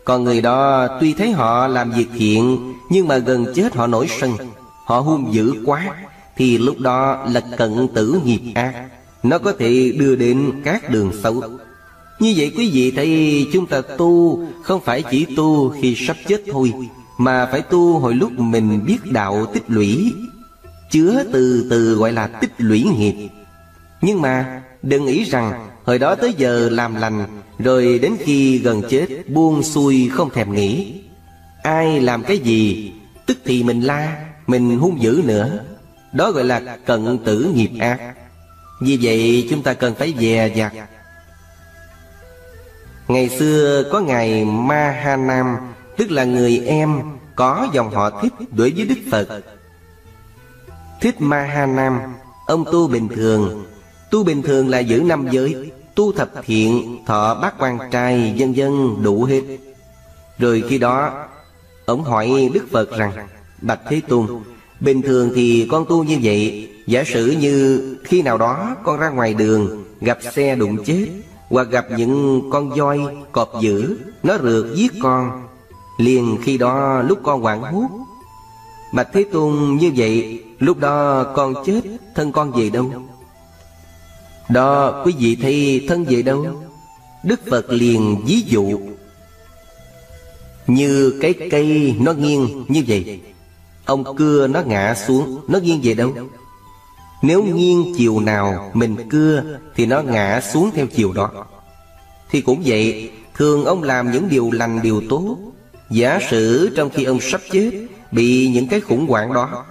[0.06, 4.08] Còn người đó tuy thấy họ làm việc thiện, Nhưng mà gần chết họ nổi
[4.20, 4.32] sân,
[4.86, 5.88] Họ hung dữ quá,
[6.36, 8.86] Thì lúc đó là cận tử nghiệp ác.
[9.24, 11.44] Nó có thể đưa đến các đường xấu.
[12.20, 16.44] Như vậy quý vị thấy chúng ta tu Không phải chỉ tu khi sắp chết
[16.52, 16.74] thôi,
[17.18, 20.14] Mà phải tu hồi lúc mình biết đạo tích lũy.
[20.92, 23.30] Chứa từ từ gọi là tích lũy nghiệp.
[24.02, 27.28] Nhưng mà, đừng nghĩ rằng Hồi đó tới giờ làm lành,
[27.60, 31.02] Rồi đến khi gần chết, Buông xuôi không thèm nghĩ.
[31.64, 32.92] Ai làm cái gì,
[33.26, 35.60] Tức thì mình la, Mình hung dữ nữa.
[36.14, 38.14] Đó gọi là cận tử nghiệp ác.
[38.82, 40.74] Vì vậy chúng ta cần phải dè dặt.
[43.08, 45.58] Ngày xưa có ngài Ma Ha Nam
[45.98, 47.02] Tức là người em,
[47.36, 49.57] Có dòng họ thích đối với Đức Phật.
[51.02, 52.00] Thích Ma Ha Nam.
[52.46, 53.66] Ông tu bình thường.
[54.12, 58.56] Tu bình thường là giữ năm giới Tu thập thiện Thọ bát quan trai Dân
[58.56, 59.42] dân đủ hết.
[60.40, 61.26] Rồi khi đó
[61.86, 63.12] Ông hỏi Đức Phật rằng
[63.62, 64.28] Bạch Thế Tôn
[64.80, 69.10] Bình thường thì con tu như vậy Giả sử như khi nào đó con ra
[69.10, 71.08] ngoài đường Gặp xe đụng chết
[71.50, 73.00] Hoặc gặp những con voi,
[73.32, 75.48] cọp dữ Nó rượt giết con
[75.98, 77.88] Liền khi đó lúc con hoảng hốt
[78.94, 81.82] Bạch Thế Tôn như vậy Lúc đó con chết,
[82.16, 82.92] Thân con về đâu
[84.50, 86.46] đó, quý vị thấy thân về đâu
[87.24, 88.80] Đức Phật liền ví dụ.
[90.68, 93.22] Như cái cây nó nghiêng như vậy,
[93.86, 96.14] Ông cưa nó ngã xuống, Nó nghiêng về đâu
[97.22, 99.44] Nếu nghiêng chiều nào mình cưa,
[99.76, 101.46] Thì nó ngã xuống theo chiều đó.
[102.30, 105.38] Thì cũng vậy, Thường ông làm những điều lành, điều tốt.
[105.90, 107.72] Giả sử trong khi ông sắp chết,
[108.12, 109.66] Bị những cái khủng hoảng đó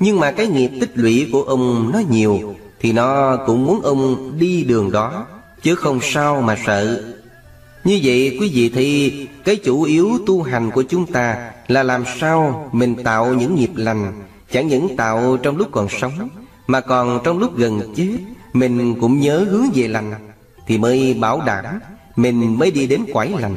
[0.00, 4.32] nhưng mà cái nghiệp tích lũy của ông nó nhiều, thì nó cũng muốn ông
[4.38, 5.26] đi đường đó,
[5.62, 7.04] Chứ không sao mà sợ.
[7.84, 9.12] Như vậy, quý vị thì,
[9.44, 13.70] Cái chủ yếu tu hành của chúng ta Là làm sao mình tạo những nghiệp
[13.74, 14.12] lành,
[14.52, 16.28] Chẳng những tạo trong lúc còn sống,
[16.66, 18.18] Mà còn trong lúc gần chết,
[18.52, 20.12] Mình cũng nhớ hướng về lành,
[20.66, 21.64] Thì mới bảo đảm
[22.16, 23.56] Mình mới đi đến quải lành.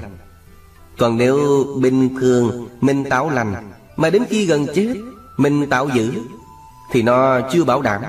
[0.97, 3.53] Còn nếu bình thường Mình tạo lành,
[3.97, 4.93] Mà đến khi gần chết
[5.38, 6.11] mình tạo giữ
[6.91, 8.01] Thì nó chưa bảo đảm.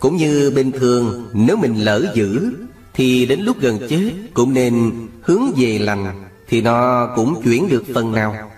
[0.00, 2.52] Cũng như bình thường Nếu mình lỡ giữ,
[2.94, 7.84] Thì đến lúc gần chết Cũng nên hướng về lành, Thì nó cũng chuyển được
[7.94, 8.50] phần nào.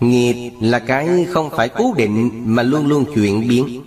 [0.00, 3.82] Nghiệp là cái không phải cố định Mà luôn luôn chuyển biến.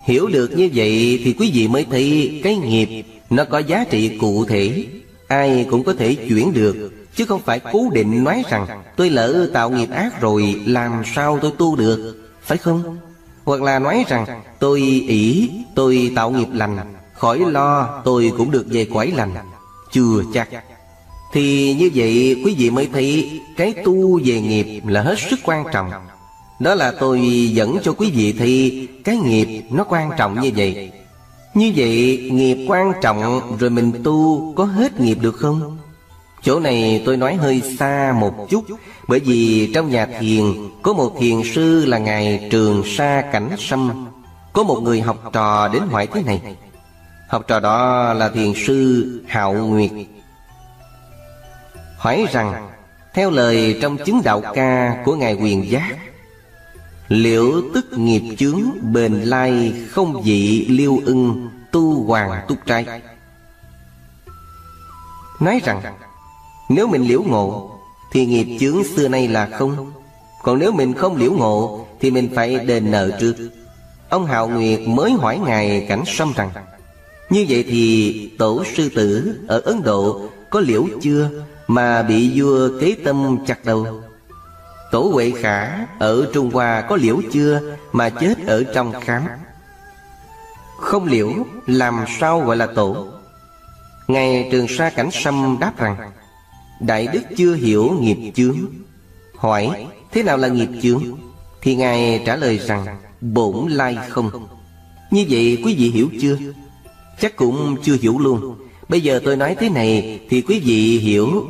[0.00, 4.18] Hiểu được như vậy thì quý vị mới thấy Cái nghiệp nó có giá trị
[4.18, 4.86] cụ thể.
[5.28, 8.66] Ai cũng có thể chuyển được, Chứ không phải cố định nói rằng,
[8.96, 12.29] Tôi lỡ tạo nghiệp ác rồi, Làm sao tôi tu được?
[12.50, 12.98] Phải không?
[13.44, 16.78] Hoặc là nói rằng, Tôi ỷ tôi tạo nghiệp lành,
[17.14, 19.34] Khỏi lo, tôi cũng được về quải lành,
[19.92, 20.48] Chưa chắc.
[21.32, 25.64] Thì như vậy, quý vị mới thấy Cái tu về nghiệp là hết sức quan
[25.72, 25.90] trọng.
[26.60, 27.20] Đó là tôi
[27.52, 30.92] dẫn cho quý vị thì Cái nghiệp nó quan trọng như vậy.
[31.54, 35.78] Như vậy, nghiệp quan trọng Rồi mình tu có hết nghiệp được không?
[36.42, 38.64] Chỗ này tôi nói hơi xa một chút,
[39.08, 40.44] Bởi vì trong nhà thiền,
[40.82, 44.06] Có một thiền sư là Ngài Trường Sa Cảnh Sâm.
[44.52, 46.40] Có một người học trò đến hỏi thế này.
[47.28, 49.90] Học trò đó là thiền sư Hạo Nguyệt.
[51.96, 52.68] Hỏi rằng,
[53.14, 55.96] Theo lời trong chứng đạo ca của Ngài Quyền Giác,
[57.08, 58.62] Liệu tức nghiệp chướng
[58.92, 62.86] bền lai không dị liêu ưng tu hoàng túc trai?
[65.40, 65.82] Nói rằng
[66.70, 67.70] nếu mình liễu ngộ,
[68.12, 69.92] Thì nghiệp chướng xưa nay là không.
[70.42, 73.34] Còn nếu mình không liễu ngộ, Thì mình phải đền nợ trước.
[74.08, 76.50] Ông Hạo Nguyệt mới hỏi Ngài Cảnh Sâm rằng,
[77.30, 81.30] Như vậy thì tổ sư tử ở Ấn Độ có liễu chưa
[81.66, 83.86] Mà bị vua kế tâm chặt đầu?
[84.92, 87.60] Tổ Huệ Khả ở Trung Hoa có liễu chưa
[87.92, 89.22] Mà chết ở trong khám?
[90.78, 91.32] Không liễu,
[91.66, 93.06] làm sao gọi là tổ?
[94.08, 95.96] Ngài Trường Sa Cảnh Sâm đáp rằng
[96.80, 98.56] Đại Đức chưa hiểu nghiệp chướng.
[99.36, 101.02] Hỏi, thế nào là nghiệp chướng?
[101.62, 102.86] Thì Ngài trả lời rằng,
[103.20, 104.30] Bổn lai không.
[105.10, 106.36] Như vậy quý vị hiểu chưa?
[107.20, 108.56] Chắc cũng chưa hiểu luôn.
[108.88, 111.46] Bây giờ tôi nói thế này Thì quý vị hiểu.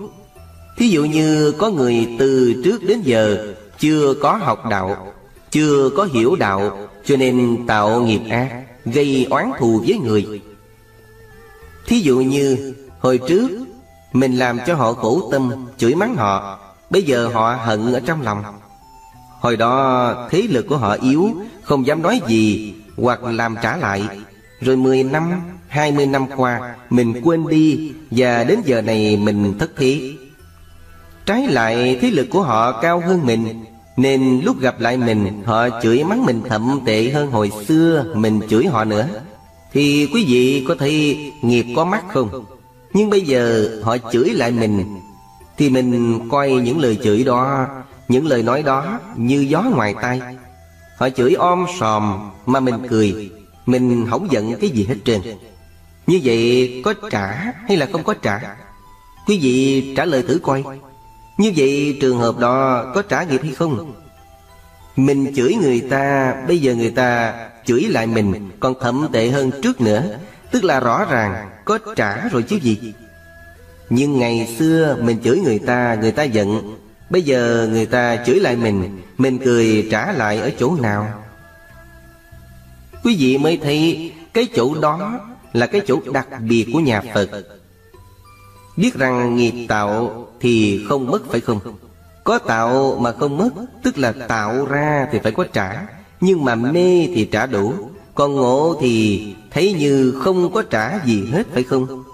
[0.78, 5.12] Thí dụ như có người từ trước đến giờ Chưa có học đạo,
[5.50, 10.40] Chưa có hiểu đạo, Cho nên tạo nghiệp ác, Gây oán thù với người.
[11.86, 13.50] Thí dụ như, Hồi trước
[14.12, 16.58] mình làm cho họ khổ tâm Chửi mắng họ.
[16.90, 18.42] Bây giờ họ hận ở trong lòng.
[19.40, 21.30] Hồi đó thế lực của họ yếu
[21.62, 24.02] Không dám nói gì Hoặc làm trả lại.
[24.60, 25.32] Rồi 10 năm,
[25.68, 30.12] 20 năm qua Mình quên đi Và đến giờ này mình thất thế.
[31.26, 33.64] Trái lại thế lực của họ cao hơn mình
[33.96, 38.40] Nên lúc gặp lại mình Họ chửi mắng mình thậm tệ hơn hồi xưa Mình
[38.50, 39.08] chửi họ nữa.
[39.72, 42.44] Thì quý vị có thấy nghiệp có mắt không?
[42.92, 45.00] Nhưng bây giờ họ chửi lại mình,
[45.56, 47.66] Thì mình coi những lời chửi đó,
[48.08, 50.20] Những lời nói đó như gió ngoài tai.
[50.96, 53.30] Họ chửi om sòm mà mình cười,
[53.66, 55.20] Mình không giận cái gì hết trơn.
[56.06, 57.26] Như vậy có trả
[57.68, 58.56] hay là không có trả?
[59.26, 60.64] Quý vị trả lời thử coi.
[61.38, 63.92] Như vậy trường hợp đó có trả nghiệp hay không?
[64.96, 67.34] Mình chửi người ta, Bây giờ người ta
[67.66, 70.18] chửi lại mình, Còn thậm tệ hơn trước nữa
[70.50, 72.94] Tức là rõ ràng, có trả rồi chứ gì.
[73.90, 76.76] Nhưng ngày xưa mình chửi người ta Người ta giận.
[77.10, 81.22] Bây giờ người ta chửi lại mình Mình cười trả lại ở chỗ nào?
[83.04, 85.20] Quý vị mới thấy, Cái chỗ đó
[85.52, 87.28] là cái chỗ đặc biệt của nhà Phật.
[88.76, 91.60] Biết rằng nghiệp tạo thì không mất phải không?
[92.24, 93.50] Có tạo mà không mất,
[93.82, 95.86] Tức là tạo ra thì phải có trả.
[96.20, 97.74] Nhưng mà mê thì trả đủ.
[98.14, 102.04] Còn ngộ thì thấy như không có trả gì hết, phải không?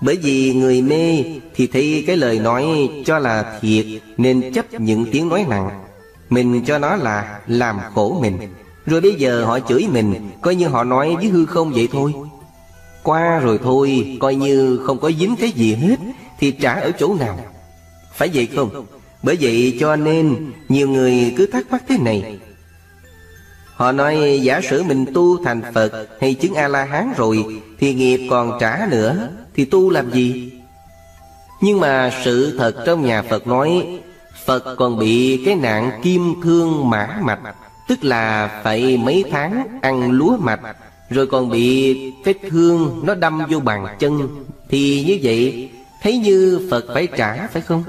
[0.00, 1.24] Bởi vì người mê
[1.54, 3.86] thì thấy cái lời nói cho là thiệt,
[4.16, 5.70] Nên chấp những tiếng nói nặng.
[6.30, 8.38] Mình cho nó là làm khổ mình.
[8.86, 12.12] Rồi bây giờ họ chửi mình, Coi như họ nói với hư không vậy thôi.
[13.02, 15.96] Qua rồi thôi, Coi như không có dính cái gì hết,
[16.38, 17.38] Thì trả ở chỗ nào?
[18.14, 18.86] Phải vậy không?
[19.22, 22.38] Bởi vậy cho nên Nhiều người cứ thắc mắc thế này.
[23.74, 28.58] Họ nói, giả sử mình tu thành Phật Hay chứng A-la-hán rồi, Thì nghiệp còn
[28.60, 30.52] trả nữa, Thì tu làm gì?
[31.60, 33.98] Nhưng mà sự thật trong nhà Phật nói,
[34.44, 37.40] Phật còn bị cái nạn kim thương mã mạch,
[37.88, 40.60] Tức là phải mấy tháng ăn lúa mạch,
[41.10, 41.94] Rồi còn bị
[42.24, 44.28] vết thương nó đâm vô bàn chân.
[44.68, 45.70] Thì như vậy,
[46.02, 47.84] Thấy như Phật phải trả, phải không?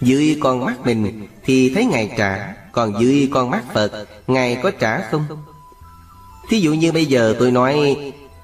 [0.00, 2.54] Dưới con mắt mình Thì thấy Ngài trả.
[2.72, 3.92] Còn dưới con mắt Phật,
[4.26, 5.24] Ngài có trả không?
[6.48, 7.96] Thí dụ như bây giờ tôi nói,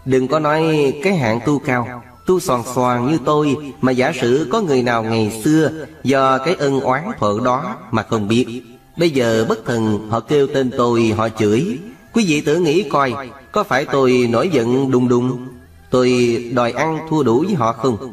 [0.05, 4.49] Đừng có nói cái hạng tu cao, Tu soàn soàn như tôi, Mà giả sử
[4.53, 5.71] có người nào ngày xưa
[6.05, 8.63] Do cái ân oán thuận đó Mà không biết,
[8.97, 11.79] Bây giờ bất thần họ kêu tên tôi Họ chửi.
[12.13, 13.15] Quý vị tự nghĩ coi,
[13.53, 15.49] Có phải tôi nổi giận đùng đùng,
[15.91, 18.13] Tôi đòi ăn thua đủ với họ không?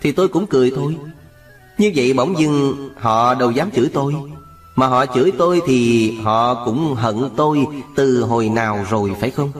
[0.00, 0.96] Thì tôi cũng cười thôi.
[1.78, 4.14] Như vậy bỗng dưng họ đâu dám chửi tôi.
[4.76, 9.52] Mà họ chửi tôi thì họ cũng hận tôi Từ hồi nào rồi, phải không?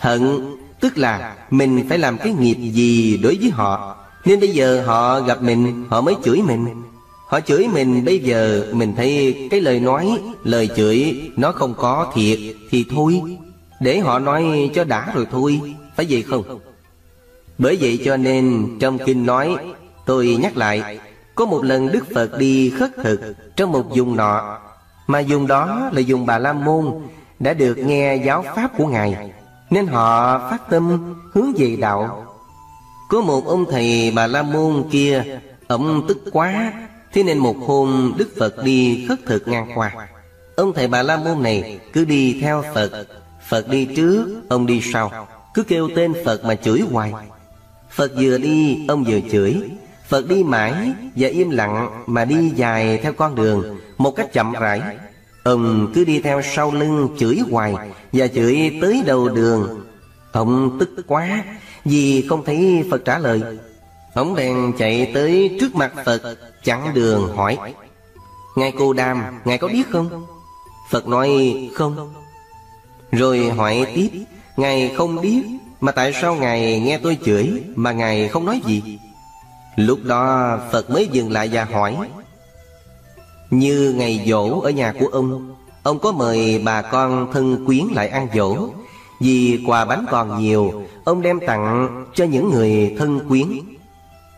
[0.00, 0.40] Hận
[0.80, 3.96] tức là mình phải làm cái nghiệp gì đối với họ.
[4.24, 6.66] Nên bây giờ họ gặp mình, họ mới chửi mình.
[7.28, 12.12] Họ chửi mình, bây giờ mình thấy cái lời nói, Lời chửi nó không có
[12.14, 12.38] thiệt
[12.70, 13.22] Thì thôi.
[13.80, 15.60] Để họ nói cho đã rồi thôi,
[15.96, 16.58] Phải vậy không?
[17.58, 19.56] Bởi vậy cho nên trong kinh nói,
[20.06, 20.98] Tôi nhắc lại
[21.34, 23.20] có một lần Đức Phật đi khất thực
[23.56, 24.58] Trong một vùng nọ.
[25.06, 26.86] Mà dùng đó là dùng Bà La Môn
[27.38, 29.32] Đã được nghe giáo pháp của Ngài
[29.70, 32.26] Nên họ phát tâm hướng về đạo.
[33.08, 35.24] Có một ông thầy Bà La Môn kia
[35.68, 36.72] Ông tức quá
[37.12, 40.08] Thế nên một hôm Đức Phật đi khất thực ngang qua.
[40.56, 43.06] Ông thầy Bà La Môn này cứ đi theo Phật.
[43.48, 45.28] Phật đi trước, ông đi sau.
[45.54, 47.12] Cứ kêu tên Phật mà chửi hoài.
[47.90, 49.70] Phật vừa đi, ông vừa chửi.
[50.12, 54.52] Phật đi mãi và im lặng mà đi dài theo con đường Một cách chậm
[54.52, 54.80] rãi.
[55.44, 57.74] Ông cứ đi theo sau lưng chửi hoài
[58.12, 59.86] Và chửi tới đầu đường.
[60.32, 61.44] Ông tức quá
[61.84, 63.42] Vì không thấy Phật trả lời.
[64.14, 67.58] Ông bèn chạy tới trước mặt Phật, Chặn đường hỏi,
[68.56, 70.26] Ngài Cô Đàm, Ngài có biết không?
[70.90, 71.30] Phật nói,
[71.74, 72.14] không.
[73.12, 74.10] Rồi hỏi tiếp,
[74.56, 75.42] Ngài không biết
[75.80, 78.98] Mà tại sao Ngài nghe tôi chửi Mà Ngài không nói gì?
[79.76, 81.96] Lúc đó Phật mới dừng lại và hỏi,
[83.50, 88.08] Như ngày dỗ ở nhà của ông Ông có mời bà con thân quyến lại
[88.08, 88.68] ăn dỗ
[89.20, 93.46] Vì quà bánh còn nhiều, Ông đem tặng cho những người thân quyến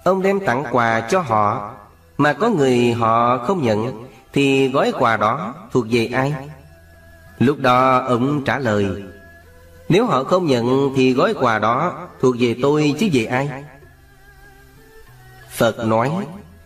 [0.04, 1.70] Ông đem tặng quà cho họ,
[2.18, 6.34] Mà có người họ không nhận, Thì gói quà đó thuộc về ai?
[7.38, 8.86] Lúc đó ông trả lời,
[9.88, 13.48] Nếu họ không nhận thì gói quà đó thuộc về tôi chứ về ai?
[15.54, 16.10] Phật nói,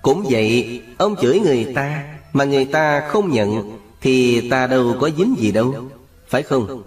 [0.03, 5.11] Cũng vậy, Ông chửi người ta Mà người ta không nhận, Thì ta đâu có
[5.19, 5.75] dính gì đâu,
[6.29, 6.83] Phải không?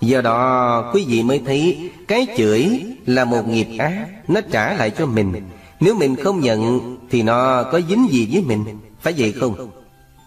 [0.00, 4.90] Do đó, quý vị mới thấy Cái chửi là một nghiệp ác, Nó trả lại
[4.90, 5.32] cho mình.
[5.80, 8.64] Nếu mình không nhận, Thì nó có dính gì với mình,
[9.00, 9.70] Phải vậy không?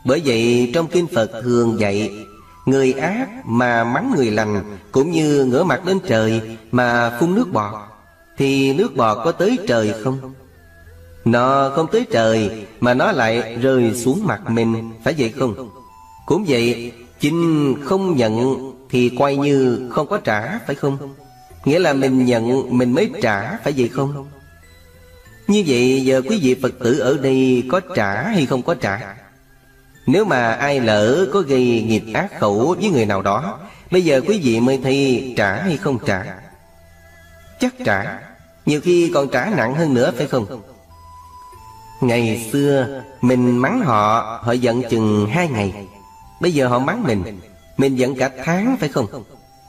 [0.05, 2.11] Bởi vậy, trong Kinh Phật thường dạy,
[2.65, 6.41] Người ác mà mắng người lành, Cũng như ngửa mặt lên trời
[6.71, 7.73] Mà phun nước bọt,
[8.37, 10.33] Thì nước bọt có tới trời không?
[11.31, 15.69] Nó không tới trời Mà nó lại rơi xuống mặt mình, Phải vậy không?
[16.25, 18.57] Cũng vậy, Chính không nhận
[18.89, 21.15] thì quay như không có trả, phải không?
[21.65, 24.27] Nghĩa là mình nhận, mình mới trả, phải vậy không?
[25.47, 29.15] Như vậy, giờ quý vị Phật tử ở đây có trả hay không có trả?
[30.07, 33.59] Nếu mà ai lỡ có gây nghiệp ác khẩu với người nào đó,
[33.91, 36.25] Bây giờ quý vị mới thi trả hay không trả?
[37.59, 38.19] Chắc trả.
[38.65, 40.61] Nhiều khi còn trả nặng hơn nữa, phải không?
[42.01, 45.87] Ngày xưa, Mình mắng họ Họ giận chừng hai ngày.
[46.39, 47.39] Bây giờ họ mắng mình
[47.77, 49.05] mình giận cả tháng, phải không?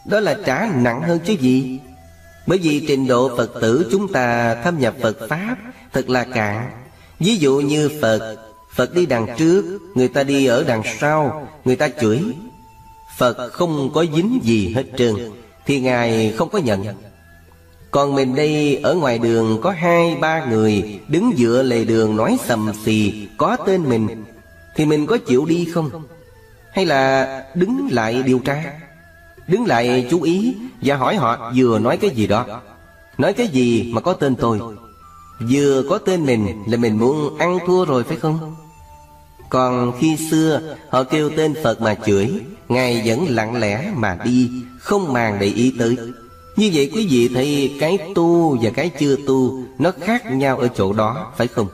[0.07, 1.81] Đó là trả nặng hơn chứ gì?
[2.47, 5.57] Bởi vì trình độ Phật tử chúng ta thâm nhập Phật Pháp
[5.93, 6.71] Thật là cạn.
[7.19, 8.37] Ví dụ như Phật
[8.75, 12.21] Phật đi đằng trước, Người ta đi ở đằng sau, Người ta chửi.
[13.19, 15.15] Phật không có dính gì hết trơn,
[15.67, 16.85] Thì Ngài không có nhận.
[17.91, 22.39] Còn mình đây, ở ngoài đường Có hai, ba người Đứng dựa lề đường nói
[22.47, 24.25] sầm xì, Có tên mình,
[24.77, 25.91] Thì mình có chịu đi không?
[26.73, 28.73] Hay là đứng lại điều tra?
[29.47, 32.63] Đứng lại chú ý Và hỏi họ vừa nói cái gì đó.
[33.19, 34.61] Nói cái gì mà có tên tôi?
[35.51, 38.57] Vừa có tên mình là mình muốn ăn thua rồi phải không?
[39.51, 42.31] Còn khi xưa, họ kêu tên Phật mà chửi,
[42.69, 45.97] Ngài vẫn lặng lẽ mà đi, Không màng để ý tới.
[46.57, 50.69] Như vậy quý vị thấy cái tu và cái chưa tu Nó khác nhau ở
[50.69, 51.69] chỗ đó phải không?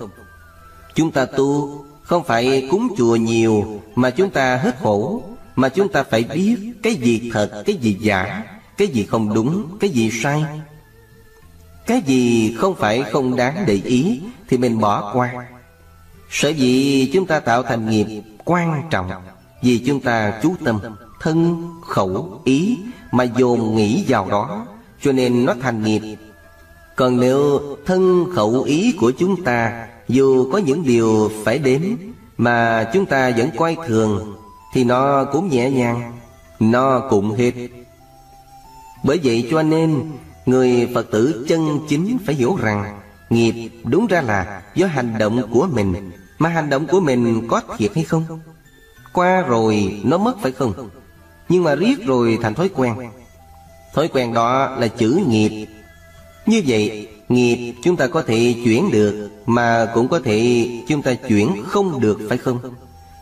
[0.94, 5.22] Chúng ta tu không phải cúng chùa nhiều Mà chúng ta hết khổ
[5.56, 8.42] Mà chúng ta phải biết Cái gì thật, cái gì giả
[8.76, 10.44] Cái gì không đúng, cái gì sai.
[11.86, 15.46] Cái gì không phải không đáng để ý Thì mình bỏ qua.
[16.30, 18.06] Sở dĩ chúng ta tạo thành nghiệp
[18.44, 19.10] quan trọng
[19.62, 20.80] Vì chúng ta chú tâm.
[21.26, 22.78] Thân, khẩu, ý
[23.12, 24.66] Mà dồn nghĩ vào đó
[25.00, 26.16] Cho nên nó thành nghiệp.
[26.96, 31.96] Còn nếu thân khẩu ý của chúng ta Dù có những điều phải đến
[32.38, 34.36] Mà chúng ta vẫn coi thường
[34.72, 36.12] Thì nó cũng nhẹ nhàng
[36.60, 37.52] Nó cũng hết.
[39.04, 40.10] Bởi vậy cho nên
[40.46, 43.00] Người Phật tử chân chính phải hiểu rằng
[43.30, 47.62] Nghiệp đúng ra là do hành động của mình Mà hành động của mình có
[47.78, 48.24] thiệt hay không?
[49.12, 50.88] Qua rồi nó mất phải không?
[51.48, 52.94] Nhưng mà riết rồi thành thói quen.
[53.94, 55.66] Thói quen đó là chữ nghiệp.
[56.46, 61.14] Như vậy, Nghiệp chúng ta có thể chuyển được, Mà cũng có thể chúng ta
[61.14, 62.58] chuyển không được, phải không?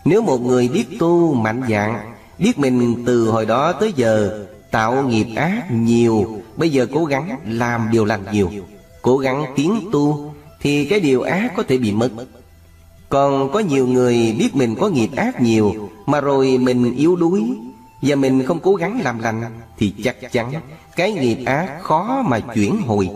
[0.05, 5.09] Nếu một người biết tu mạnh dạng, Biết mình từ hồi đó tới giờ Tạo
[5.09, 8.51] nghiệp ác nhiều, Bây giờ cố gắng làm điều lành nhiều,
[9.03, 12.11] Cố gắng tiến tu, Thì cái điều ác có thể bị mất.
[13.09, 17.43] Còn có nhiều người biết mình có nghiệp ác nhiều, Mà rồi mình yếu đuối
[18.07, 19.43] và mình không cố gắng làm lành
[19.79, 20.53] Thì chắc chắn
[20.97, 23.09] Cái nghiệp ác khó mà chuyển hồi.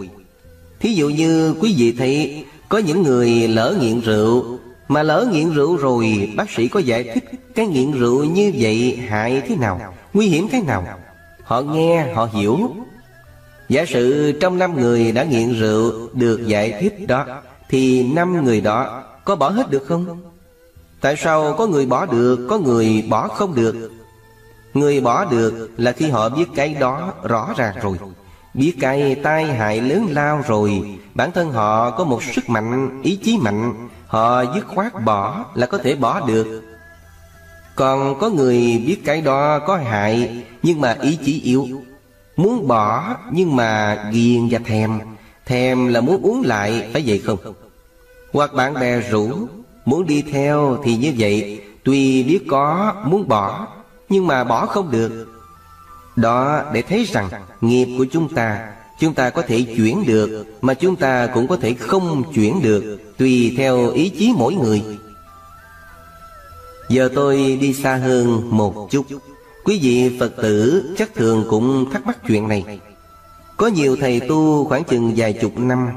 [0.81, 4.59] Thí dụ như quý vị thấy Có những người lỡ nghiện rượu,
[4.89, 7.25] Mà lỡ nghiện rượu rồi Bác sĩ có giải thích
[7.55, 10.85] Cái nghiện rượu như vậy hại thế nào, Nguy hiểm thế nào?
[11.43, 12.71] Họ nghe, họ hiểu.
[13.69, 17.27] Giả sử trong năm người đã nghiện rượu Được giải thích đó,
[17.69, 20.21] Thì năm người đó có bỏ hết được không?
[21.01, 23.98] Tại sao có người bỏ được, Có người bỏ không được?
[24.75, 27.97] Người bỏ được là khi họ biết cái đó rõ ràng rồi.
[28.55, 33.17] Biết cái tai hại lớn lao rồi Bản thân họ có một sức mạnh, ý
[33.17, 33.89] chí mạnh.
[34.07, 36.63] Họ dứt khoát bỏ là có thể bỏ được.
[37.75, 41.67] Còn có người biết cái đó có hại Nhưng mà ý chí yếu.
[42.37, 45.01] Muốn bỏ nhưng mà ghiền và thèm.
[45.47, 47.39] Thèm là muốn uống lại phải vậy không?
[48.33, 49.31] Hoặc bạn bè rủ
[49.85, 51.61] Muốn đi theo thì như vậy.
[51.85, 53.67] Tuy biết có muốn bỏ
[54.09, 55.27] nhưng mà bỏ không được.
[56.17, 57.29] Đó, để thấy rằng
[57.61, 61.57] Nghiệp của chúng ta Chúng ta có thể chuyển được, Mà chúng ta cũng có
[61.57, 64.83] thể không chuyển được, Tùy theo ý chí mỗi người.
[66.89, 69.07] Giờ tôi đi xa hơn một chút.
[69.65, 72.81] Quý vị Phật tử chắc thường cũng thắc mắc chuyện này.
[73.57, 75.89] Có nhiều thầy tu khoảng chừng vài chục năm,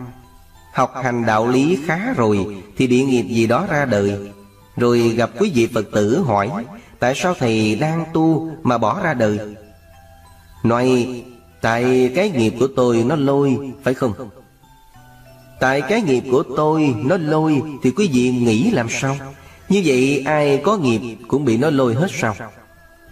[0.74, 4.32] Học hành đạo lý khá rồi Thì địa nghiệp gì đó ra đời.
[4.78, 6.49] Rồi gặp quý vị Phật tử hỏi
[7.02, 9.39] Tại sao thầy đang tu mà bỏ ra đời?
[10.64, 11.08] Nói,
[11.62, 14.14] Tại cái nghiệp của tôi nó lôi, Phải không?
[15.60, 19.18] Tại cái nghiệp của tôi nó lôi Thì quý vị nghĩ làm sao?
[19.70, 22.36] Như vậy ai có nghiệp cũng bị nó lôi hết sao?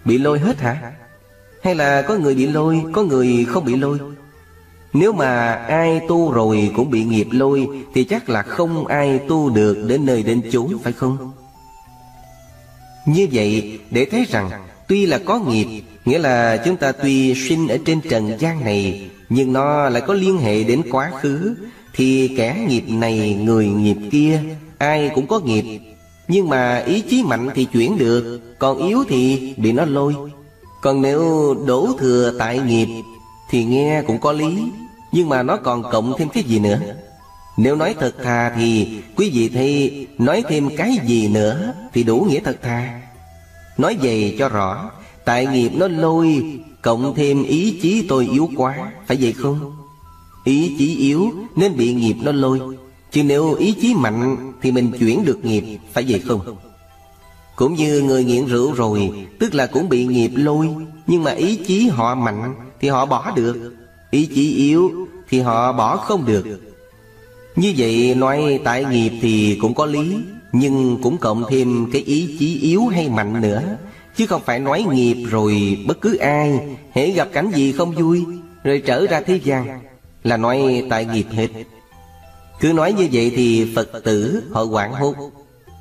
[0.04, 0.92] Bị lôi hết hả?
[1.62, 3.98] Hay là có người bị lôi, Có người không bị lôi?
[4.92, 9.50] Nếu mà ai tu rồi cũng bị nghiệp lôi Thì chắc là không ai tu
[9.50, 11.32] được đến nơi đến chốn, phải không?
[13.06, 14.50] Như vậy, để thấy rằng,
[14.88, 19.10] Tuy là có nghiệp, Nghĩa là chúng ta tuy sinh ở trên trần gian này,
[19.28, 21.54] Nhưng nó lại có liên hệ đến quá khứ,
[21.94, 24.42] Thì kẻ nghiệp này, người nghiệp kia,
[24.78, 25.80] Ai cũng có nghiệp.
[26.28, 30.14] Nhưng mà ý chí mạnh thì chuyển được, Còn yếu thì bị nó lôi.
[30.82, 32.88] Còn nếu đổ thừa tại nghiệp,
[33.50, 34.58] Thì nghe cũng có lý,
[35.12, 36.78] Nhưng mà nó còn cộng thêm cái gì nữa?
[37.62, 42.26] Nếu nói thật thà thì, Quý vị thi nói thêm cái gì nữa Thì đủ
[42.28, 43.00] nghĩa thật thà
[43.78, 44.90] Nói vậy cho rõ,
[45.24, 49.76] Tại nghiệp nó lôi, Cộng thêm ý chí tôi yếu quá, Phải vậy không?
[50.44, 52.60] Ý chí yếu nên bị nghiệp nó lôi,
[53.10, 56.56] Chứ nếu ý chí mạnh Thì mình chuyển được nghiệp, Phải vậy không?
[57.56, 60.68] Cũng như người nghiện rượu rồi, Tức là cũng bị nghiệp lôi,
[61.06, 63.74] Nhưng mà ý chí họ mạnh Thì họ bỏ được
[64.10, 64.90] Ý chí yếu
[65.28, 66.69] thì họ bỏ không được
[67.60, 70.16] như vậy nói tại nghiệp thì cũng có lý
[70.52, 73.62] Nhưng cũng cộng thêm cái ý chí yếu hay mạnh nữa.
[74.16, 76.60] Chứ không phải nói nghiệp rồi bất cứ ai
[76.92, 78.24] hễ gặp cảnh gì không vui
[78.64, 79.80] Rồi trở ra thế gian
[80.24, 81.48] Là nói tại nghiệp hết.
[82.60, 85.14] Cứ nói như vậy thì Phật tử họ quảng hốt.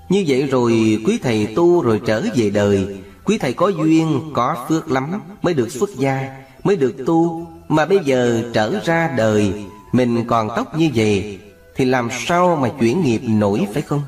[0.10, 2.98] Như vậy rồi quý thầy tu rồi trở về đời.
[3.26, 6.30] Quý thầy có duyên, có phước lắm Mới được xuất gia,
[6.64, 7.48] mới được tu.
[7.68, 9.54] Mà bây giờ trở ra đời
[9.92, 11.40] Mình còn tóc như vậy
[11.80, 14.02] thì làm sao mà chuyển nghiệp nổi phải không?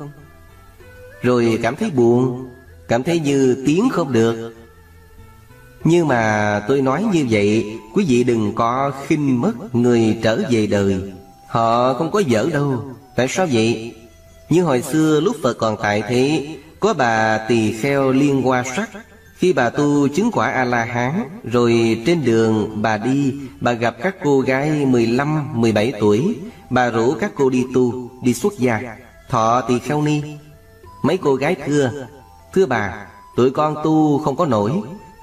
[1.22, 2.48] Rồi cảm thấy buồn,
[2.88, 4.54] Cảm thấy như tiếng không được.
[5.84, 10.68] Nhưng mà tôi nói như vậy, Quý vị đừng có khinh mất người trở về
[10.68, 11.02] đời.
[11.48, 12.84] Họ không có dở đâu,
[13.16, 13.96] Tại sao vậy?
[14.50, 16.48] Như hồi xưa lúc Phật còn tại thế,
[16.80, 18.90] Có bà tỳ kheo liên hoa sắc
[19.42, 24.40] khi bà tu chứng quả A-la-hán Rồi trên đường bà đi Bà gặp các cô
[24.40, 26.36] gái 15, 17 tuổi.
[26.70, 28.98] Bà rủ các cô đi tu Đi xuất gia.
[29.30, 30.22] Thọ tỳ kheo ni.
[31.04, 31.92] Mấy cô gái thưa
[32.54, 34.72] Thưa bà Tụi con tu không có nổi.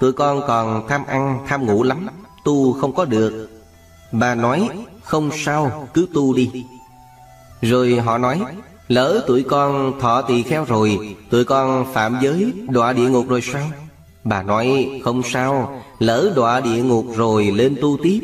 [0.01, 2.07] Tụi con còn tham ăn tham ngủ lắm.
[2.45, 3.49] Tu không có được.
[4.13, 4.69] Bà nói
[5.03, 6.65] không sao cứ tu đi.
[7.63, 8.41] Rồi họ nói
[8.89, 13.43] Lỡ tụi con thọ tỳ kheo rồi Tụi con phạm giới đọa địa ngục rồi
[13.43, 13.63] sao?
[14.25, 18.21] Bà nói, không sao, Lỡ đọa địa ngục rồi lên tu tiếp,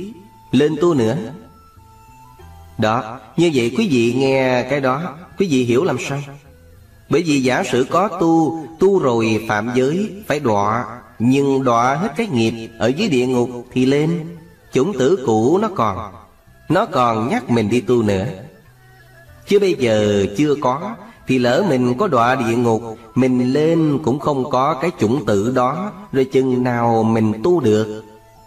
[0.51, 1.16] Lên tu nữa.
[2.78, 6.20] Đó, Như vậy quý vị nghe cái đó, Quý vị hiểu làm sao?
[7.09, 10.84] Bởi vì giả sử có tu Tu rồi phạm giới, Phải đọa,
[11.18, 14.36] Nhưng đọa hết cái nghiệp Ở dưới địa ngục thì lên,
[14.72, 16.12] Chủng tử cũ nó còn
[16.68, 18.26] Nó còn nhắc mình đi tu nữa.
[19.47, 20.95] Chứ bây giờ chưa có
[21.27, 22.83] thì lỡ mình có đọa địa ngục,
[23.14, 28.05] Mình lên cũng không có cái chủng tử đó, Rồi chừng nào mình tu được.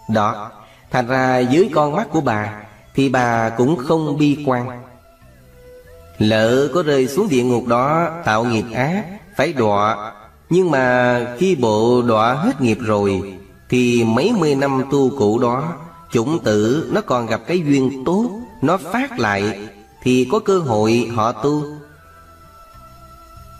[0.09, 0.51] Đó,
[0.91, 2.53] Thành ra dưới con mắt của bà,
[2.95, 4.81] Thì bà cũng không bi quan.
[6.17, 9.05] Lỡ có rơi xuống địa ngục đó, Tạo nghiệp ác,
[9.35, 10.13] Phải đọa.
[10.49, 13.33] Nhưng mà khi bộ đọa hết nghiệp rồi,
[13.69, 15.73] Thì mấy mươi năm tu cũ đó,
[16.11, 18.29] Chủng tử nó còn gặp cái duyên tốt,
[18.61, 19.59] Nó phát lại,
[20.03, 21.63] Thì có cơ hội họ tu.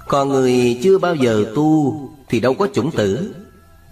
[0.08, 3.34] Còn người chưa bao giờ tu Thì đâu có chủng tử.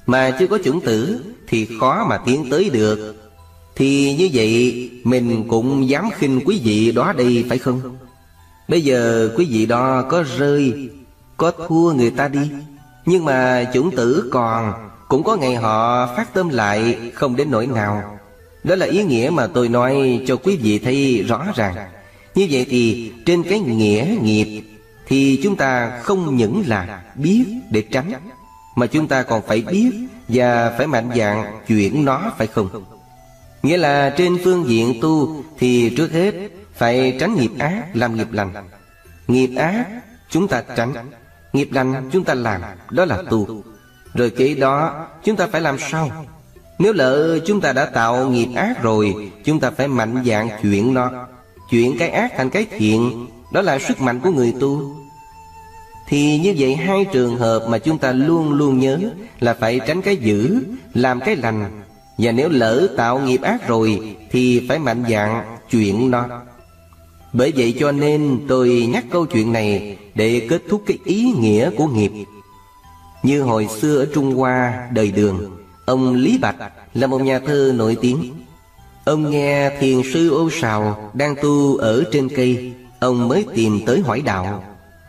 [0.05, 3.16] Mà chưa có chủng tử Thì khó mà tiến tới được.
[3.76, 7.82] Thì như vậy Mình cũng dám khinh quý vị đó đây, phải không?
[8.68, 10.89] Bây giờ quý vị đó có rơi,
[11.38, 12.49] Có thua người ta đi.
[13.05, 14.74] Nhưng mà chủng tử còn,
[15.07, 18.20] Cũng có ngày họ phát tâm lại Không đến nỗi nào.
[18.63, 21.76] Đó là ý nghĩa mà tôi nói cho quý vị thấy rõ ràng.
[22.36, 24.61] Như vậy thì trên cái nghĩa nghiệp
[25.08, 28.12] thì chúng ta không những là biết để tránh,
[28.76, 29.91] Mà chúng ta còn phải biết
[30.28, 32.86] Và phải mạnh dạn chuyển nó, phải không?
[33.64, 36.34] Nghĩa là trên phương diện tu Thì trước hết
[36.76, 38.53] phải tránh nghiệp ác làm nghiệp lành.
[39.28, 39.86] Nghiệp ác
[40.30, 40.93] chúng ta tránh,
[41.53, 43.64] Nghiệp lành chúng ta làm, Đó là tu.
[44.14, 46.26] Rồi kế đó chúng ta phải làm sao?
[46.80, 50.93] Nếu lỡ chúng ta đã tạo nghiệp ác rồi, Chúng ta phải mạnh dạn chuyển
[50.93, 51.28] nó.
[51.70, 54.95] Chuyển cái ác thành cái thiện đó là sức mạnh của người tu.
[56.08, 58.99] Thì như vậy hai trường hợp mà chúng ta luôn luôn nhớ
[59.39, 61.84] Là phải tránh cái dữ, Làm cái lành.
[62.18, 66.26] Và nếu lỡ tạo nghiệp ác rồi, Thì phải mạnh dạng chuyển nó.
[67.34, 71.70] Bởi vậy cho nên tôi nhắc câu chuyện này Để kết thúc cái ý nghĩa
[71.78, 72.12] của nghiệp.
[73.24, 76.56] Như hồi xưa ở Trung Hoa đời đường, Ông Lý Bạch
[76.93, 78.34] là một nhà thơ nổi tiếng.
[79.06, 82.74] Ông nghe thiền sư ô sào đang tu ở trên cây.
[83.06, 84.64] Ông mới tìm tới hỏi đạo.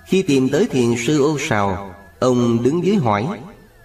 [0.07, 3.29] Khi tìm tới thiền sư ô sào Ông đứng dưới hỏi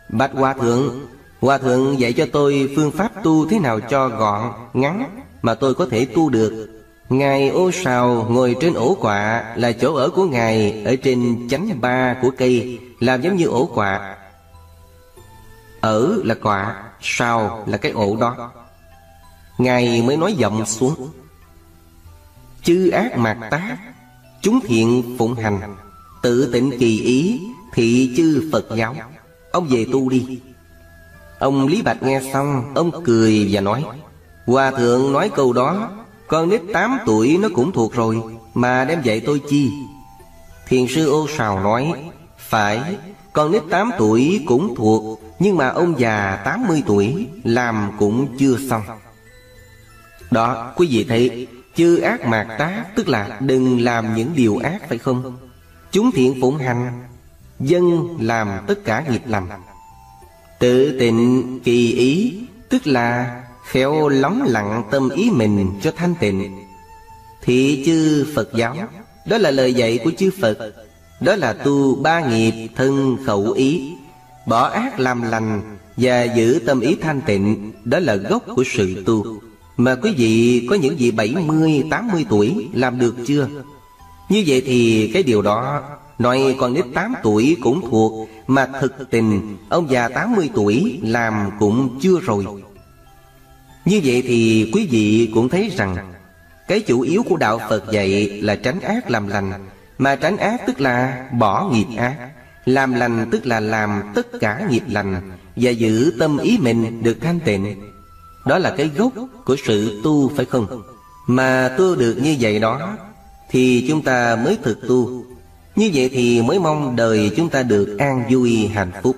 [0.09, 1.07] Bạch Hòa Thượng
[1.41, 5.73] Hòa Thượng dạy cho tôi phương pháp tu thế nào cho gọn, ngắn Mà tôi
[5.73, 6.69] có thể tu được.
[7.09, 11.81] Ngài ô sào ngồi trên ổ quạ Là chỗ ở của Ngài Ở trên chánh
[11.81, 14.15] ba của cây Làm giống như ổ quạ.
[15.81, 18.51] Ở là quạ Sào là cái ổ đó.
[19.57, 21.09] Ngài mới nói giọng xuống
[22.63, 23.77] Chư ác mạt tác
[24.41, 25.75] Chúng thiện phụng hành.
[26.21, 27.39] Tự tịnh kỳ ý,
[27.73, 28.95] Thị chư Phật giáo.
[29.51, 30.39] Ông về tu đi.
[31.39, 33.83] Ông Lý Bạch nghe xong, Ông cười và nói,
[34.45, 35.89] Hòa thượng nói câu đó,
[36.27, 38.21] con nít 8 tuổi nó cũng thuộc rồi,
[38.53, 39.71] Mà đem dạy tôi chi?
[40.67, 41.93] Thiền sư ô sào nói,
[42.37, 42.95] Phải,
[43.33, 48.57] Con nít 8 tuổi cũng thuộc, Nhưng mà ông già 80 tuổi, Làm cũng chưa
[48.69, 48.81] xong.
[50.31, 54.89] Đó, quý vị thấy Chư ác mạt tác Tức là đừng làm những điều ác,
[54.89, 55.37] phải không?
[55.91, 57.03] Chúng thiện phụng hành,
[57.59, 59.47] Dân làm tất cả nghiệp lành.
[60.59, 66.61] Tự tịnh kỳ ý, Tức là Khéo lóng lặng tâm ý mình cho thanh tịnh.
[67.41, 68.75] Thị chư Phật giáo,
[69.25, 70.73] Đó là lời dạy của chư Phật.
[71.21, 73.93] Đó là tu ba nghiệp thân khẩu ý.
[74.45, 79.03] Bỏ ác làm lành Và giữ tâm ý thanh tịnh, Đó là gốc của sự
[79.05, 79.41] tu.
[79.81, 83.47] Mà quý vị có những vị 70, 80 tuổi làm được chưa?
[84.29, 85.81] Như vậy thì cái điều đó
[86.19, 91.51] Nói con nít 8 tuổi cũng thuộc Mà thực tình Ông già 80 tuổi làm
[91.59, 92.45] cũng chưa rồi.
[93.85, 96.13] Như vậy thì quý vị cũng thấy rằng
[96.67, 99.51] Cái chủ yếu của Đạo Phật dạy là tránh ác làm lành.
[99.97, 102.29] Mà tránh ác tức là bỏ nghiệp ác.
[102.65, 107.17] Làm lành tức là làm tất cả nghiệp lành Và giữ tâm ý mình được
[107.21, 107.90] thanh tịnh.
[108.45, 109.11] Đó là cái gốc
[109.45, 110.81] của sự tu phải không?
[111.27, 112.97] Mà tu được như vậy đó
[113.49, 115.23] Thì chúng ta mới thực tu.
[115.75, 119.17] Như vậy thì mới mong đời chúng ta được an vui hạnh phúc.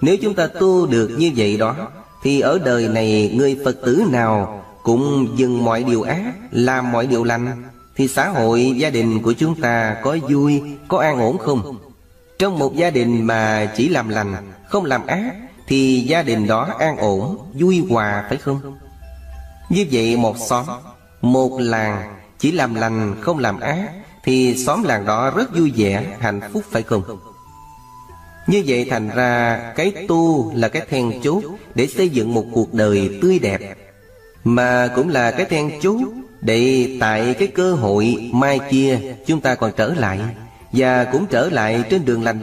[0.00, 1.76] Nếu chúng ta tu được như vậy đó
[2.22, 7.06] thì ở đời này người Phật tử nào Cũng dừng mọi điều ác Làm mọi
[7.06, 7.62] điều lành
[7.96, 11.78] Thì xã hội gia đình của chúng ta Có vui, có an ổn không?
[12.38, 14.34] Trong một gia đình mà chỉ làm lành
[14.68, 15.34] Không làm ác
[15.68, 18.78] thì gia đình đó an ổn, vui hòa phải không
[19.68, 20.64] Như vậy một xóm
[21.20, 23.90] Một làng chỉ làm lành không làm ác
[24.24, 27.02] Thì xóm làng đó rất vui vẻ, hạnh phúc phải không?
[28.46, 31.42] Như vậy thành ra cái tu là cái then chốt
[31.74, 33.76] Để xây dựng một cuộc đời tươi đẹp
[34.44, 36.00] Mà cũng là cái then chốt
[36.40, 40.20] Để tại cái cơ hội mai kia Chúng ta còn trở lại
[40.72, 42.42] Và cũng trở lại trên đường lành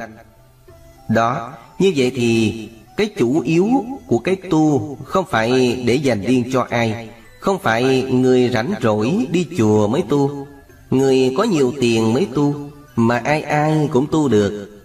[1.09, 3.69] Đó Như vậy thì cái chủ yếu
[4.07, 9.27] của cái tu Không phải để dành riêng cho ai, Không phải người rảnh rỗi
[9.31, 10.47] đi chùa mới tu.
[10.89, 12.55] Người có nhiều tiền mới tu,
[12.95, 14.81] Mà ai ai cũng tu được.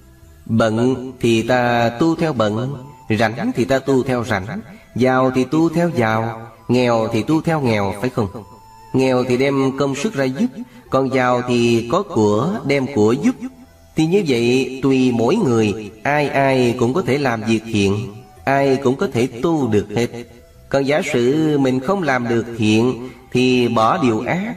[0.47, 2.75] Bận thì ta tu theo bận,
[3.19, 4.61] Rảnh thì ta tu theo rảnh,
[4.97, 8.29] Giàu thì tu theo giàu, Nghèo thì tu theo nghèo, phải không?
[8.93, 10.47] Nghèo thì đem công sức ra giúp,
[10.91, 13.35] Còn giàu thì có của, đem của giúp.
[14.01, 18.77] Thì như vậy, tùy mỗi người, Ai ai cũng có thể làm việc thiện, Ai
[18.77, 20.07] cũng có thể tu được hết.
[20.69, 24.55] Còn giả sử mình không làm được thiện, Thì bỏ điều ác,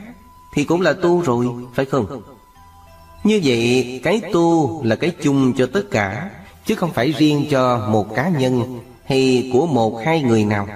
[0.55, 2.21] Thì cũng là tu rồi, phải không?
[3.23, 6.29] Như vậy, cái tu là cái chung cho tất cả,
[6.65, 10.67] Chứ không phải riêng cho một cá nhân Hay của một hai người nào.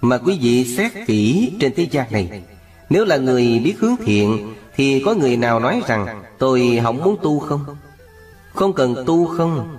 [0.00, 2.42] Mà quý vị xét kỹ trên thế gian này,
[2.90, 7.16] Nếu là người biết hướng thiện, Thì có người nào nói rằng, Tôi không muốn
[7.22, 7.60] tu không?
[8.58, 9.76] Không cần tu không?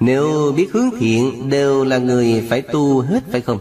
[0.00, 3.58] Nếu biết hướng thiện, Đều là người phải tu hết phải không?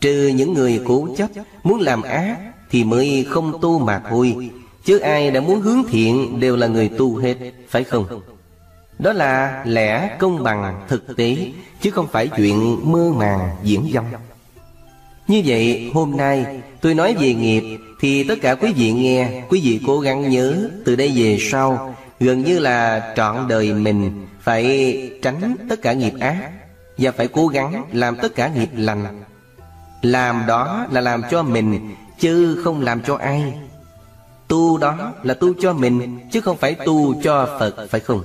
[0.00, 1.30] Trừ những người cố chấp,
[1.64, 2.36] Muốn làm ác
[2.70, 4.50] Thì mới không tu mà thôi.
[4.84, 7.34] Chứ ai đã muốn hướng thiện, đều là người tu hết,
[7.68, 8.20] Phải không?
[8.98, 11.36] Đó là lẽ công bằng, thực tế,
[11.80, 14.06] Chứ không phải chuyện mơ màng, diễn dông.
[15.28, 19.60] Như vậy, hôm nay, tôi nói về nghiệp, Thì tất cả quý vị nghe, Quý
[19.64, 24.96] vị cố gắng nhớ Từ đây về sau Gần như là trọn đời mình Phải
[25.22, 26.50] tránh tất cả nghiệp ác
[26.98, 29.22] Và phải cố gắng làm tất cả nghiệp lành.
[30.02, 33.54] Làm đó là làm cho mình, Chứ không làm cho ai.
[34.48, 38.22] Tu đó là tu cho mình, Chứ không phải tu cho Phật, phải không?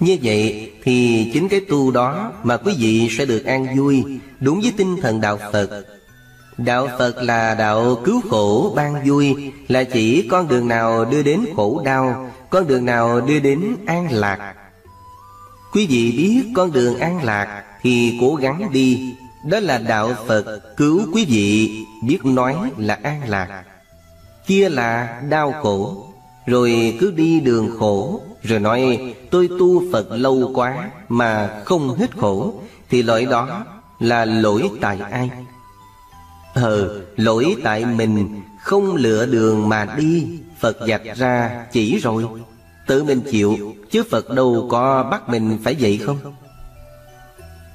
[0.00, 4.04] Như vậy thì chính cái tu đó Mà quý vị sẽ được an vui
[4.40, 5.84] Đúng với tinh thần Đạo Phật.
[6.64, 11.40] Đạo Phật là đạo cứu khổ ban vui, Là chỉ con đường nào đưa đến
[11.56, 14.54] khổ đau, Con đường nào đưa đến an lạc.
[15.72, 20.60] Quý vị biết con đường an lạc Thì cố gắng đi, Đó là đạo Phật
[20.76, 23.64] cứu quý vị, Biết nói là an lạc.
[24.46, 26.06] Kia là đau khổ,
[26.46, 32.10] Rồi cứ đi đường khổ, Rồi nói, tôi tu Phật lâu quá Mà không hết
[32.16, 32.54] khổ,
[32.90, 33.64] Thì lỗi đó
[33.98, 35.30] là lỗi tại ai?
[36.54, 40.26] Ờ lỗi tại mình, Không lựa đường mà đi.
[40.60, 42.24] Phật dạch ra, chỉ rồi.
[42.86, 46.18] Tự mình chịu, Chứ Phật đâu có bắt mình phải vậy không?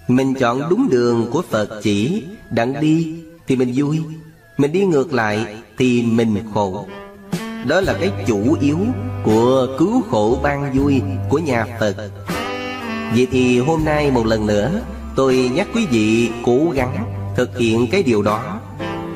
[0.08, 3.16] Mình chọn đúng đường của Phật chỉ, Đặng đi,
[3.48, 4.02] thì mình vui.
[4.58, 6.88] Mình đi ngược lại, thì mình khổ.
[7.68, 8.78] Đó là cái chủ yếu
[9.24, 11.96] của cứu khổ ban vui của nhà Phật.
[13.16, 14.72] Vậy thì hôm nay một lần nữa,
[15.16, 17.06] Tôi nhắc quý vị cố gắng
[17.36, 18.60] thực hiện cái điều đó.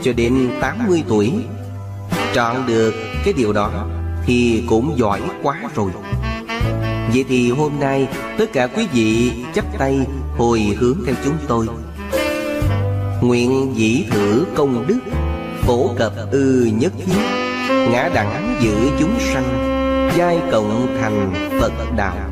[0.04, 1.32] Cho đến 80 tuổi.
[2.34, 2.94] Chọn được
[3.24, 3.88] cái điều đó
[4.26, 5.92] Thì cũng giỏi quá rồi.
[7.14, 10.00] Vậy thì hôm nay Tất cả quý vị chắp tay
[10.38, 11.68] Hồi hướng theo chúng tôi.
[13.22, 15.00] Nguyện dĩ thử công đức
[15.70, 17.22] Phổ cập ư nhất thiết,
[17.92, 19.44] Ngã đẳng giữ chúng sanh,
[20.18, 22.28] Giai cộng thành Phật đạo.